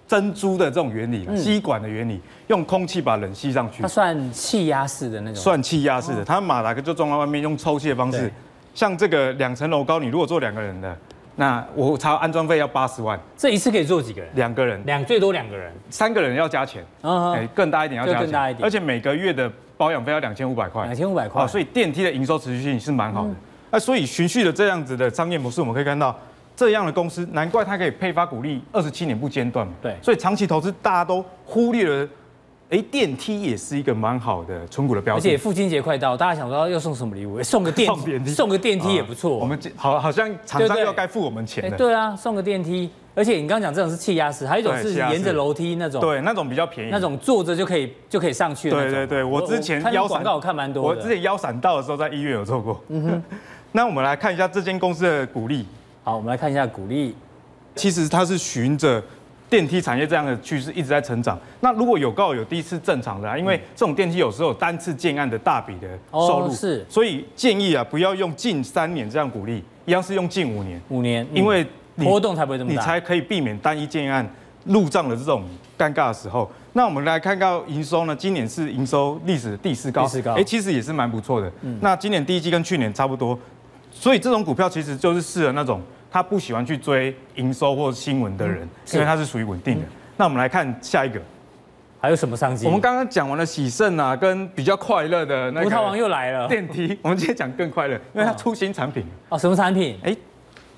[0.07, 3.81] 珍珠的这种原理，吸管的原理，用空气把冷吸上去。
[3.81, 5.41] 它算气压式的那种。
[5.41, 8.31] 算气压式的，它马达就装在外面，用抽气的方式。
[8.75, 10.95] 像这个两层楼高，你如果坐两个人的，
[11.37, 13.19] 那我查安装费要八十万。
[13.35, 14.29] 这一次可以坐几个人？
[14.35, 14.79] 两个人。
[14.85, 15.73] 两最多两个人。
[15.89, 16.85] 三个人要加钱。
[17.01, 18.21] 哎，更大一点要加钱。
[18.23, 18.63] 更大一点。
[18.63, 20.83] 而且每个月的保养费要两千五百块。
[20.83, 21.47] 两千五百块。
[21.47, 23.33] 所以电梯的营收持续性是蛮好的。
[23.71, 26.15] 那所以循序的这样子的商业模式，我们可以看到。
[26.57, 29.73] 这样的公司，难怪它可以配发股利二十七年不间断嘛。
[29.81, 32.07] 对，所以长期投资大家都忽略了，
[32.69, 35.19] 哎，电梯也是一个蛮好的存股的标的。
[35.19, 37.41] 而且父亲节快到，大家想说要送什么礼物？
[37.43, 37.93] 送个 电
[38.23, 39.37] 梯，送个电梯也不错。
[39.37, 41.77] 我们好好像厂商要该付我们钱的。
[41.77, 42.89] 对啊，送个电梯。
[43.13, 46.01] 而且你刚刚讲这种是气压式，还有一种是沿着楼梯那种。
[46.01, 46.89] 对，那种比较便宜。
[46.91, 48.69] 那种坐着就可以就可以上去。
[48.69, 50.83] 对对对，我之前腰闪到我看蛮多。
[50.83, 52.81] 我之前腰闪到的时候，在医院有做过。
[52.89, 53.23] 嗯哼。
[53.71, 55.65] 那我们来看一下这间公司的股利。
[56.03, 57.15] 好，我们来看一下股利。
[57.75, 59.01] 其实它是循着
[59.47, 61.39] 电梯产业这样的趋势一直在成长。
[61.61, 70.81] 那如果有高有低是正常的啊，因为这种电梯有时候有单次建案的大笔的收入，是，所以建议啊不要用近三年这样鼓励，一样是用近五年。
[70.89, 71.65] 五年，因为
[71.95, 74.27] 波动才不会这么大，你才可以避免单一建案
[74.65, 75.43] 入账的这种
[75.77, 76.51] 尴尬的时候。
[76.73, 81.51] 那我们来看到营收呢，今年是营收历史第四高，第四高，哎，其实也是蛮不错的。
[81.81, 83.37] 那今年第一季跟去年差不多，
[83.91, 85.79] 所以这种股票其实就是适合那种。
[86.15, 89.85] 他不喜欢去追营收或新闻的人，因为他是属于稳定的。
[90.15, 91.19] 那我们来看下一个，
[91.99, 92.65] 还有什么商机？
[92.65, 95.69] 我们刚刚讲完了喜盛啊，跟比较快乐的那个。
[95.69, 96.47] 葡萄王又来了。
[96.47, 99.03] 电梯，我们今天讲更快乐， 因为它出新产品。
[99.27, 99.99] 哦，什么产品？
[100.05, 100.15] 哎，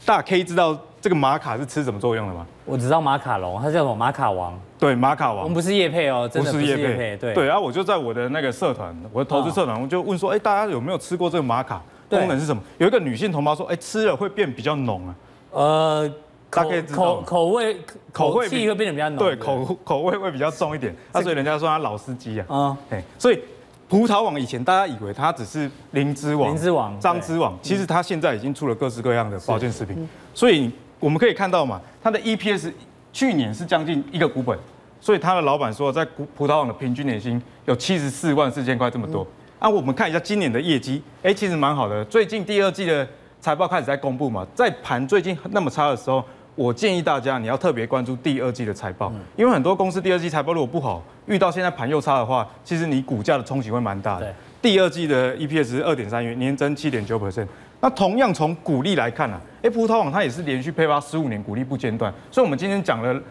[0.04, 2.44] 大 K 知道这个玛卡是吃什么作用的吗？
[2.66, 3.94] 我只知道马卡龙，它叫什么？
[3.96, 4.60] 玛卡王。
[4.80, 5.44] 对，玛卡王。
[5.44, 7.16] 我们不是叶配哦，真的不是叶配。
[7.16, 11.80] 对对，然后我就在我的那个社团，我的投资社团，我就问说，哎，大家有没有吃过这个玛卡？
[12.10, 12.64] 功能是什么？
[12.80, 15.14] 有一个女性同胞说，哎，吃了会变比较浓啊。
[15.52, 16.10] 呃，
[16.50, 17.78] 口口口味
[18.12, 20.96] 口味气会变得比较浓，对，口口味会比较重一点。
[21.14, 23.40] 那所以人家说他老司机啊，啊，哎，所以
[23.88, 30.08] 葡萄网以前大家以为它只是灵芝网、灵芝网、张芝网，其实它现在已经出了各式各样的保健食品。
[30.34, 32.72] 所以我们可以看到嘛，它的 EPS
[33.12, 34.58] 去年是将近一个股本，
[35.02, 39.26] 所以他的老板说，在葡葡萄网的平均年薪有七十四万四千块这么多。
[39.60, 42.06] 那，我们看一下今年的业绩，哎，其实蛮好的。
[42.06, 43.08] 最近第二季的。
[43.40, 46.24] 财报开始在公布嘛，在盘最近那么差的时候，
[46.56, 54.34] 我建议大家你要特别关注第二季的财报，因为很多公司第二季财报如果不好，遇到现在盘又差的话，其实你股价的冲击会蛮大的。
[54.62, 57.48] 第二季的 EPS 是二点三元，年增七点九 percent。
[57.80, 63.22] 那同样从股利来看啊，哎，葡萄网它也是连续配发十五年股利不间断，所以我们今天讲的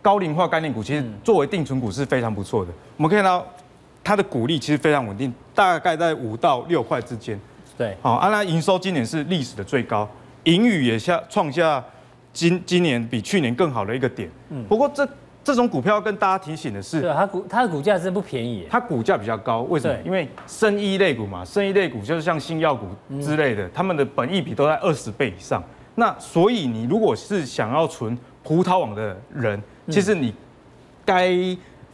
[0.00, 2.70] 高龄化概念股，其实作为定存股是非常不错的。
[2.96, 3.44] 我们可以看到
[4.04, 7.38] 它的股利其实非常稳定，大概在五到六块之间。
[7.80, 10.06] 对，好，安拉营收今年是历史的最高，
[10.44, 11.82] 盈余也下创下
[12.30, 14.28] 今今年比去年更好的一个点。
[14.50, 15.08] 嗯，不过这
[15.42, 19.98] 这种股票要跟大家提醒的是，对，它股它的股价真不便宜，它股价比较高，为什么？
[20.04, 22.86] 因为生医类股嘛，生医类股就是像新药股
[23.22, 25.64] 之类的，他们的本益比都在二十倍以上。
[25.94, 29.58] 那所以你如果是想要存葡萄网的人，
[29.88, 30.34] 其实你
[31.02, 31.34] 该。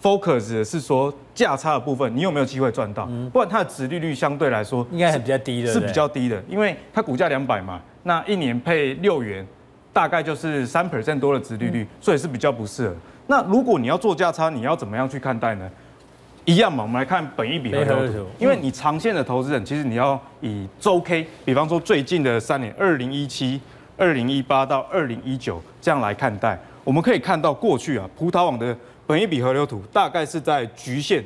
[0.02, 3.08] Focus 的是说价差的部分，你有没有机会赚到？
[3.32, 9.44] 不然它的值利率相对来说应该是比较低的，是比较低的，因为它股价两百嘛，那一年配六元，
[9.92, 12.94] 大概就是三 percent 多的值利率，所以是比较不适合。
[13.26, 15.68] 那如果你要做价差，你要怎么样去看待呢？
[16.44, 23.60] 一样嘛，我们来看本一比和流图，因为你长线的投资人，其实你要以周 K，比方说最近的三年，二零一七、
[23.96, 28.76] 二零一八到二零一九这样来看待，我们可以看到过去啊，葡萄网的。
[29.06, 31.24] 本一笔河流图大概是在局限，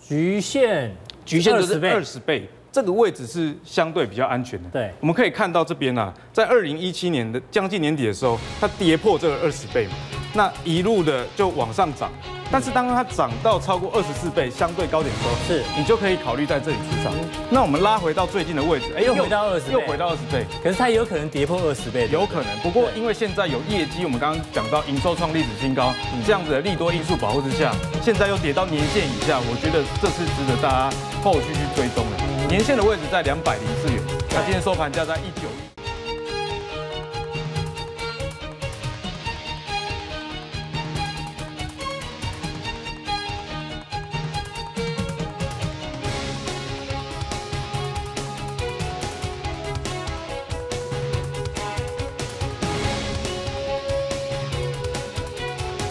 [0.00, 0.90] 局限，
[1.24, 4.68] 局限就是二十倍，这个位置是相对比较安全的。
[4.68, 9.94] 对，我们可以看到这边啊，在二零一七年的将近年底的时候，它跌破这个二十倍嘛，
[10.34, 12.12] 那一路的就往上涨，
[12.52, 17.14] 但是当它涨到超过二十四倍，相对高点的时候，是你就可以考虑在这里出场。
[17.48, 22.58] 那我们拉回到最近的位置，哎，又回到二十，又回到二十倍，可是它也有可能跌破二十倍，有可能。
[22.58, 25.94] 不过因为现在有业绩，我们刚刚讲到营收创历史新高，
[26.26, 27.72] 这样子的利多因素保护之下，
[28.02, 32.35] 现在又跌到年线以下，我觉得这是值得大家后续去追踪的。
[32.48, 35.48] 年线的位置在两百零四元，那今天收盘价在一九。